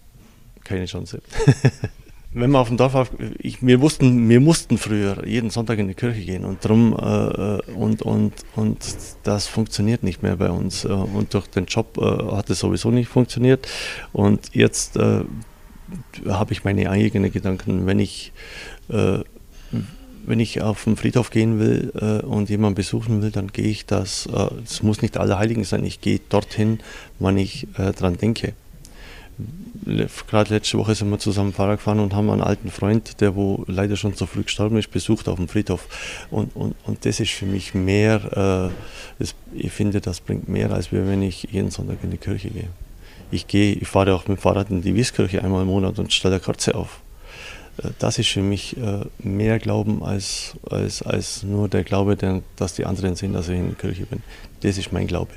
Keine 0.65 0.87
Chance. 0.87 1.23
Wenn 2.35 2.51
man 2.51 2.63
auf 2.63 2.69
dem 2.69 2.79
Dorf, 2.79 2.95
auf, 2.95 3.11
ich, 3.39 3.65
wir, 3.65 3.83
wussten, 3.83 4.27
wir 4.29 4.41
mussten 4.41 4.79
früher 4.79 5.27
jeden 5.27 5.51
Sonntag 5.51 5.79
in 5.79 5.89
die 5.89 5.95
Kirche 5.95 6.23
gehen 6.23 6.47
und 6.47 6.65
drum 6.65 6.95
äh, 6.95 7.71
und, 7.73 8.01
und, 8.01 8.33
und 8.57 8.79
das 9.23 9.47
funktioniert 9.49 10.03
nicht 10.03 10.23
mehr 10.23 10.37
bei 10.37 10.51
uns. 10.51 10.87
Und 10.87 11.35
durch 11.35 11.47
den 11.49 11.67
Job 11.67 11.99
äh, 11.99 12.35
hat 12.35 12.49
es 12.49 12.61
sowieso 12.61 12.91
nicht 12.91 13.09
funktioniert. 13.09 13.69
Und 14.15 14.55
jetzt 14.55 14.97
äh, 14.97 15.25
habe 16.27 16.53
ich 16.53 16.65
meine 16.65 16.89
eigenen 16.89 17.31
Gedanken. 17.31 17.85
Wenn 17.85 17.99
ich, 17.99 18.33
äh, 18.89 19.19
wenn 20.25 20.41
ich 20.41 20.63
auf 20.63 20.85
den 20.85 20.97
Friedhof 20.97 21.29
gehen 21.29 21.59
will 21.59 21.93
äh, 22.01 22.25
und 22.25 22.49
jemanden 22.49 22.77
besuchen 22.77 23.21
will, 23.21 23.31
dann 23.31 23.49
gehe 23.49 23.69
ich 23.69 23.85
das. 23.85 24.27
Es 24.65 24.81
äh, 24.81 24.87
muss 24.87 25.03
nicht 25.03 25.19
Allerheiligen 25.19 25.65
sein. 25.65 25.85
Ich 25.85 26.01
gehe 26.01 26.21
dorthin, 26.31 26.81
wann 27.19 27.37
ich 27.37 27.67
äh, 27.77 27.93
dran 27.93 28.17
denke. 28.17 28.55
Gerade 30.29 30.55
letzte 30.55 30.79
Woche 30.79 30.95
sind 30.95 31.11
wir 31.11 31.19
zusammen 31.19 31.53
Fahrrad 31.53 31.79
gefahren 31.79 31.99
und 32.01 32.15
haben 32.15 32.31
einen 32.31 32.41
alten 32.41 32.71
Freund, 32.71 33.21
der 33.21 33.35
wo 33.35 33.65
leider 33.67 33.97
schon 33.97 34.15
zu 34.15 34.27
früh 34.27 34.43
gestorben 34.43 34.77
ist, 34.79 34.91
besucht 34.91 35.29
auf 35.29 35.37
dem 35.37 35.49
Friedhof. 35.49 35.89
Und, 36.31 36.55
und, 36.55 36.75
und 36.85 37.05
das 37.05 37.19
ist 37.19 37.33
für 37.33 37.47
mich 37.47 37.75
mehr, 37.75 38.71
äh, 38.71 38.73
das, 39.19 39.35
ich 39.53 39.73
finde, 39.73 40.01
das 40.01 40.21
bringt 40.21 40.49
mehr, 40.49 40.71
als 40.71 40.93
wenn 40.93 41.23
ich 41.23 41.49
jeden 41.51 41.71
Sonntag 41.71 41.99
in 42.03 42.11
die 42.11 42.19
Kirche 42.19 42.51
gehe 42.51 42.69
ich 43.33 43.47
gehe, 43.47 43.75
ich 43.75 43.89
fahre 43.89 44.15
auch 44.15 44.29
mit 44.29 44.39
dem 44.39 44.41
Fahrrad 44.41 44.71
in 44.71 44.83
die 44.83 44.95
Wieskirche 44.95 45.43
einmal 45.43 45.63
im 45.63 45.69
Monat 45.69 45.99
und 45.99 46.13
stelle 46.13 46.35
eine 46.35 46.45
Kerze 46.45 46.75
auf. 46.75 47.01
Äh, 47.79 47.89
das 47.99 48.19
ist 48.19 48.29
für 48.29 48.43
mich 48.43 48.77
äh, 48.77 49.05
mehr 49.19 49.59
Glauben 49.59 50.05
als, 50.05 50.55
als, 50.69 51.03
als 51.03 51.43
nur 51.43 51.69
der 51.69 51.83
Glaube, 51.83 52.17
dass 52.57 52.75
die 52.75 52.85
anderen 52.85 53.17
sehen, 53.17 53.33
dass 53.33 53.49
ich 53.49 53.59
in 53.59 53.69
der 53.69 53.77
Kirche 53.77 54.07
bin. 54.07 54.23
Das 54.61 54.79
ist 54.79 54.93
mein 54.93 55.07
Glaube. 55.07 55.33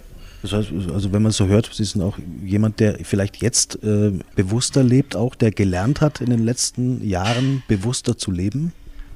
Das 0.45 0.53
heißt, 0.53 0.71
also 0.93 1.11
wenn 1.11 1.23
man 1.23 1.31
so 1.31 1.47
hört, 1.47 1.71
Sie 1.73 1.83
sind 1.83 2.03
auch 2.03 2.19
jemand, 2.43 2.79
der 2.79 2.99
vielleicht 3.01 3.37
jetzt 3.37 3.83
äh, 3.83 4.11
bewusster 4.35 4.83
lebt, 4.83 5.15
auch 5.15 5.33
der 5.33 5.49
gelernt 5.49 6.01
hat, 6.01 6.21
in 6.21 6.29
den 6.29 6.45
letzten 6.45 7.03
Jahren 7.03 7.63
bewusster 7.67 8.15
zu 8.15 8.29
leben? 8.29 8.71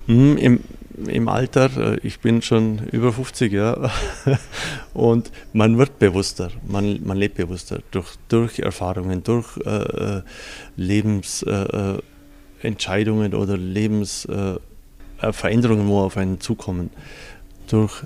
Mhm, 0.07 0.37
Im, 0.37 0.61
Im 1.05 1.29
Alter, 1.29 1.69
äh, 1.77 1.99
ich 2.01 2.19
bin 2.19 2.41
schon 2.41 2.79
über 2.91 3.13
50 3.13 3.53
Jahre 3.53 3.91
und 4.95 5.31
man 5.53 5.77
wird 5.77 5.99
bewusster, 5.99 6.49
man, 6.67 7.05
man 7.05 7.15
lebt 7.15 7.35
bewusster 7.35 7.83
durch, 7.91 8.15
durch 8.27 8.57
Erfahrungen, 8.57 9.23
durch 9.23 9.55
äh, 9.57 9.69
äh 9.69 10.23
Lebensentscheidungen 10.77 13.33
äh, 13.33 13.35
oder 13.35 13.55
Lebensveränderungen, 13.55 15.87
wo 15.87 15.99
auf 15.99 16.17
einen 16.17 16.41
zukommen, 16.41 16.89
durch, 17.67 18.01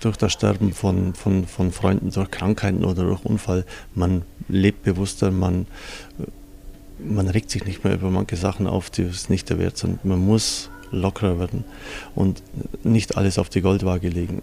durch 0.00 0.16
das 0.16 0.32
Sterben 0.32 0.72
von, 0.72 1.14
von, 1.14 1.46
von 1.46 1.72
Freunden, 1.72 2.10
durch 2.10 2.30
Krankheiten 2.30 2.84
oder 2.84 3.04
durch 3.04 3.24
Unfall. 3.24 3.64
Man 3.94 4.22
lebt 4.48 4.82
bewusster, 4.82 5.30
man, 5.30 5.66
man 6.98 7.28
regt 7.28 7.50
sich 7.50 7.64
nicht 7.64 7.84
mehr 7.84 7.94
über 7.94 8.10
manche 8.10 8.36
Sachen 8.36 8.66
auf, 8.66 8.90
die 8.90 9.02
es 9.02 9.28
nicht 9.28 9.48
der 9.50 9.58
Wert 9.58 9.76
sind. 9.76 10.04
Man 10.04 10.18
muss 10.18 10.70
lockerer 10.90 11.38
werden 11.38 11.64
und 12.14 12.42
nicht 12.82 13.16
alles 13.16 13.38
auf 13.38 13.48
die 13.48 13.60
Goldwaage 13.60 14.08
legen. 14.08 14.42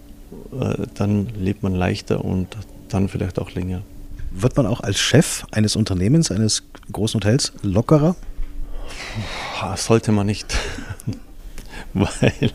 Äh, 0.58 0.86
dann 0.94 1.28
lebt 1.38 1.62
man 1.62 1.74
leichter 1.74 2.24
und 2.24 2.56
dann 2.88 3.08
vielleicht 3.08 3.38
auch 3.38 3.50
länger. 3.52 3.82
Wird 4.30 4.56
man 4.56 4.66
auch 4.66 4.80
als 4.80 4.98
Chef 4.98 5.44
eines 5.50 5.76
Unternehmens, 5.76 6.30
eines 6.30 6.62
großen 6.92 7.20
Hotels 7.20 7.52
lockerer? 7.62 8.16
Sollte 9.76 10.12
man 10.12 10.26
nicht, 10.26 10.54
weil 11.94 12.52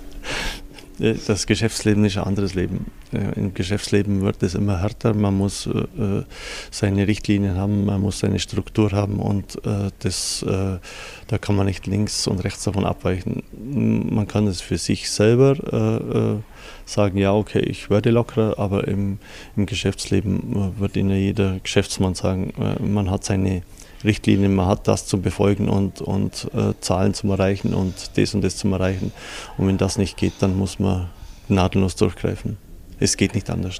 das 1.02 1.48
Geschäftsleben 1.48 2.06
ist 2.06 2.18
ein 2.18 2.24
anderes 2.24 2.54
Leben. 2.54 2.86
Äh, 3.12 3.40
Im 3.40 3.54
Geschäftsleben 3.54 4.22
wird 4.22 4.44
es 4.44 4.54
immer 4.54 4.82
härter. 4.82 5.14
Man 5.14 5.36
muss 5.36 5.66
äh, 5.66 6.24
seine 6.70 7.08
Richtlinien 7.08 7.56
haben, 7.56 7.86
man 7.86 8.02
muss 8.02 8.20
seine 8.20 8.40
Struktur 8.40 8.92
haben 8.92 9.20
und 9.20 9.60
das, 10.00 10.46
da 10.46 11.38
kann 11.40 11.56
man 11.56 11.66
nicht 11.66 11.88
links 11.88 12.28
und 12.28 12.44
rechts 12.44 12.64
davon 12.64 12.86
abweichen. 12.86 13.44
Man 13.52 14.28
kann 14.28 14.48
es 14.48 14.62
für 14.62 14.78
sich 14.78 15.10
selber 15.10 16.42
sagen, 16.86 17.18
ja, 17.18 17.34
okay, 17.34 17.60
ich 17.60 17.90
werde 17.90 18.12
lockerer, 18.12 18.58
aber 18.60 18.88
im, 18.88 19.20
im 19.56 19.66
Geschäftsleben 19.66 20.74
wird 20.80 20.96
Ihnen 20.96 21.18
jeder 21.18 21.60
Geschäftsmann 21.60 22.16
sagen, 22.16 22.54
man 22.80 23.10
hat 23.10 23.24
seine 23.24 23.64
Richtlinien, 24.04 24.56
man 24.56 24.68
hat 24.68 24.88
das 24.88 25.06
zu 25.06 25.22
befolgen 25.22 25.70
und, 25.70 26.02
und 26.02 26.48
äh, 26.54 26.74
Zahlen 26.80 27.14
zu 27.14 27.32
erreichen 27.32 27.74
und 27.74 28.18
das 28.18 28.34
und 28.34 28.44
das 28.44 28.58
zu 28.58 28.68
erreichen. 28.70 29.12
Und 29.58 29.68
wenn 29.68 29.78
das 29.78 29.98
nicht 29.98 30.18
geht, 30.18 30.34
dann 30.40 30.58
muss 30.58 30.80
man 30.80 31.10
nadellos 31.48 31.96
durchgreifen. 31.96 32.58
Es 33.00 33.18
geht 33.18 33.36
nicht 33.36 33.50
anders. 33.50 33.78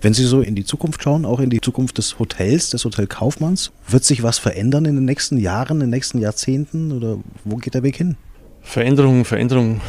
Wenn 0.00 0.14
Sie 0.14 0.24
so 0.24 0.40
in 0.40 0.56
die 0.56 0.64
Zukunft 0.64 1.02
schauen, 1.02 1.24
auch 1.24 1.38
in 1.38 1.48
die 1.48 1.60
Zukunft 1.60 1.96
des 1.98 2.18
Hotels, 2.18 2.70
des 2.70 2.84
Hotel 2.84 3.06
Kaufmanns, 3.06 3.70
wird 3.86 4.02
sich 4.02 4.24
was 4.24 4.38
verändern 4.38 4.84
in 4.84 4.96
den 4.96 5.04
nächsten 5.04 5.38
Jahren, 5.38 5.76
in 5.76 5.80
den 5.82 5.90
nächsten 5.90 6.18
Jahrzehnten 6.18 6.90
oder 6.90 7.18
wo 7.44 7.56
geht 7.56 7.74
der 7.74 7.84
Weg 7.84 7.96
hin? 7.96 8.16
Veränderung, 8.62 9.24
Veränderung. 9.24 9.80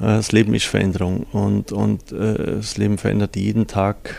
Äh, 0.00 0.04
das 0.04 0.32
Leben 0.32 0.54
ist 0.54 0.64
Veränderung 0.64 1.24
und, 1.32 1.72
und 1.72 2.12
äh, 2.12 2.56
das 2.56 2.78
Leben 2.78 2.96
verändert 2.96 3.36
jeden 3.36 3.66
Tag 3.66 4.14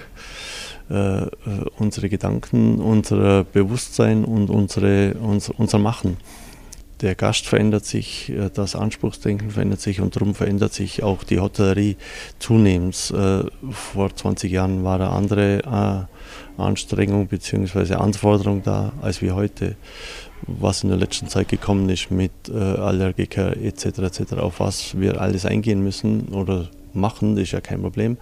äh, 0.89 1.27
unsere 1.77 2.09
Gedanken, 2.09 2.79
unser 2.79 3.43
Bewusstsein 3.43 4.25
und 4.25 4.49
unsere, 4.49 5.13
uns, 5.15 5.49
unser 5.49 5.79
Machen. 5.79 6.17
Der 7.01 7.15
Gast 7.15 7.47
verändert 7.47 7.85
sich, 7.85 8.29
äh, 8.29 8.49
das 8.53 8.75
Anspruchsdenken 8.75 9.51
verändert 9.51 9.81
sich 9.81 10.01
und 10.01 10.15
darum 10.15 10.35
verändert 10.35 10.73
sich 10.73 11.03
auch 11.03 11.23
die 11.23 11.39
Hotellerie 11.39 11.95
zunehmend. 12.39 13.13
Äh, 13.15 13.43
vor 13.71 14.15
20 14.15 14.51
Jahren 14.51 14.83
war 14.83 14.95
eine 14.95 15.09
andere 15.09 16.07
Anstrengung 16.57 17.27
bzw. 17.27 17.93
Anforderung 17.93 18.63
da 18.63 18.91
als 19.01 19.21
wie 19.21 19.31
heute 19.31 19.75
was 20.47 20.83
in 20.83 20.89
der 20.89 20.97
letzten 20.97 21.27
Zeit 21.27 21.49
gekommen 21.49 21.89
ist 21.89 22.11
mit 22.11 22.31
äh, 22.49 22.57
Allergiker 22.57 23.57
etc. 23.57 23.85
etc. 23.99 24.33
auf 24.39 24.59
was 24.59 24.99
wir 24.99 25.21
alles 25.21 25.45
eingehen 25.45 25.83
müssen 25.83 26.29
oder 26.29 26.69
machen, 26.93 27.37
ist 27.37 27.51
ja 27.51 27.61
kein 27.61 27.81
Problem. 27.81 28.17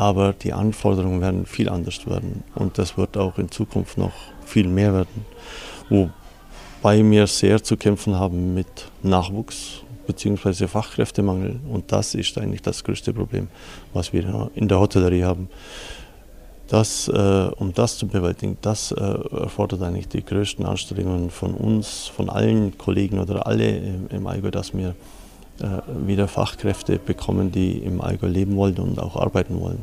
Aber 0.00 0.32
die 0.32 0.54
Anforderungen 0.54 1.20
werden 1.20 1.44
viel 1.44 1.68
anders 1.68 2.06
werden 2.06 2.42
und 2.54 2.78
das 2.78 2.96
wird 2.96 3.18
auch 3.18 3.36
in 3.36 3.50
Zukunft 3.50 3.98
noch 3.98 4.14
viel 4.46 4.66
mehr 4.66 4.94
werden. 4.94 5.26
Wobei 5.90 7.04
wir 7.04 7.26
sehr 7.26 7.62
zu 7.62 7.76
kämpfen 7.76 8.18
haben 8.18 8.54
mit 8.54 8.90
Nachwuchs 9.02 9.82
bzw. 10.06 10.68
Fachkräftemangel 10.68 11.60
und 11.70 11.92
das 11.92 12.14
ist 12.14 12.38
eigentlich 12.38 12.62
das 12.62 12.82
größte 12.82 13.12
Problem, 13.12 13.48
was 13.92 14.14
wir 14.14 14.50
in 14.54 14.68
der 14.68 14.80
Hotellerie 14.80 15.24
haben. 15.24 15.50
Das, 16.68 17.06
äh, 17.08 17.50
um 17.56 17.74
das 17.74 17.98
zu 17.98 18.08
bewältigen, 18.08 18.56
das 18.62 18.92
äh, 18.92 19.02
erfordert 19.02 19.82
eigentlich 19.82 20.08
die 20.08 20.24
größten 20.24 20.64
Anstrengungen 20.64 21.28
von 21.28 21.52
uns, 21.52 22.06
von 22.06 22.30
allen 22.30 22.78
Kollegen 22.78 23.18
oder 23.18 23.46
alle 23.46 23.76
im, 23.76 24.08
im 24.08 24.26
Allgäu, 24.26 24.50
dass 24.50 24.72
wir 24.72 24.94
wieder 26.06 26.28
Fachkräfte 26.28 26.98
bekommen, 26.98 27.52
die 27.52 27.78
im 27.78 28.00
Allgäu 28.00 28.28
leben 28.28 28.56
wollen 28.56 28.78
und 28.78 28.98
auch 28.98 29.16
arbeiten 29.16 29.60
wollen. 29.60 29.80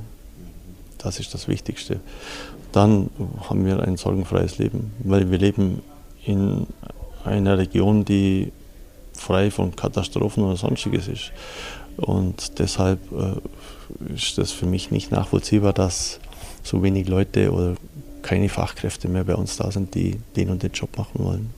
Das 0.97 1.19
ist 1.19 1.33
das 1.33 1.47
Wichtigste. 1.47 1.99
Dann 2.71 3.09
haben 3.49 3.65
wir 3.65 3.81
ein 3.81 3.97
sorgenfreies 3.97 4.57
Leben, 4.57 4.91
weil 4.99 5.29
wir 5.31 5.37
leben 5.37 5.81
in 6.25 6.67
einer 7.23 7.57
Region, 7.57 8.05
die 8.05 8.51
frei 9.13 9.51
von 9.51 9.75
Katastrophen 9.75 10.43
oder 10.43 10.55
sonstiges 10.55 11.07
ist. 11.07 11.31
Und 11.97 12.59
deshalb 12.59 12.99
äh, 13.11 14.13
ist 14.13 14.37
das 14.37 14.51
für 14.51 14.65
mich 14.65 14.91
nicht 14.91 15.11
nachvollziehbar, 15.11 15.73
dass 15.73 16.19
so 16.63 16.83
wenig 16.83 17.07
Leute 17.07 17.51
oder 17.51 17.75
keine 18.21 18.49
Fachkräfte 18.49 19.07
mehr 19.07 19.23
bei 19.23 19.35
uns 19.35 19.57
da 19.57 19.71
sind, 19.71 19.95
die 19.95 20.17
den 20.35 20.49
und 20.49 20.61
den 20.61 20.71
Job 20.71 20.95
machen 20.97 21.23
wollen. 21.23 21.49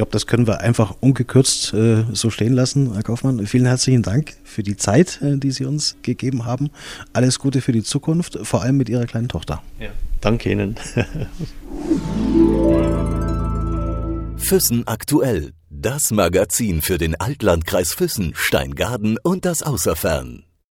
Ich 0.00 0.02
glaube, 0.02 0.12
das 0.12 0.26
können 0.26 0.46
wir 0.46 0.62
einfach 0.62 0.96
ungekürzt 1.00 1.74
äh, 1.74 2.04
so 2.14 2.30
stehen 2.30 2.54
lassen, 2.54 2.94
Herr 2.94 3.02
Kaufmann. 3.02 3.46
Vielen 3.46 3.66
herzlichen 3.66 4.00
Dank 4.00 4.32
für 4.44 4.62
die 4.62 4.78
Zeit, 4.78 5.20
äh, 5.20 5.36
die 5.36 5.50
Sie 5.50 5.66
uns 5.66 5.96
gegeben 6.00 6.46
haben. 6.46 6.70
Alles 7.12 7.38
Gute 7.38 7.60
für 7.60 7.72
die 7.72 7.82
Zukunft, 7.82 8.38
vor 8.44 8.62
allem 8.62 8.78
mit 8.78 8.88
Ihrer 8.88 9.04
kleinen 9.04 9.28
Tochter. 9.28 9.62
Ja, 9.78 9.90
danke 10.22 10.50
Ihnen. 10.50 10.76
Füssen 14.38 14.86
aktuell. 14.86 15.52
Das 15.68 16.12
Magazin 16.12 16.80
für 16.80 16.96
den 16.96 17.20
Altlandkreis 17.20 17.92
Füssen, 17.92 18.32
Steingaden 18.34 19.18
und 19.22 19.44
das 19.44 19.62
Außerfern. 19.62 20.44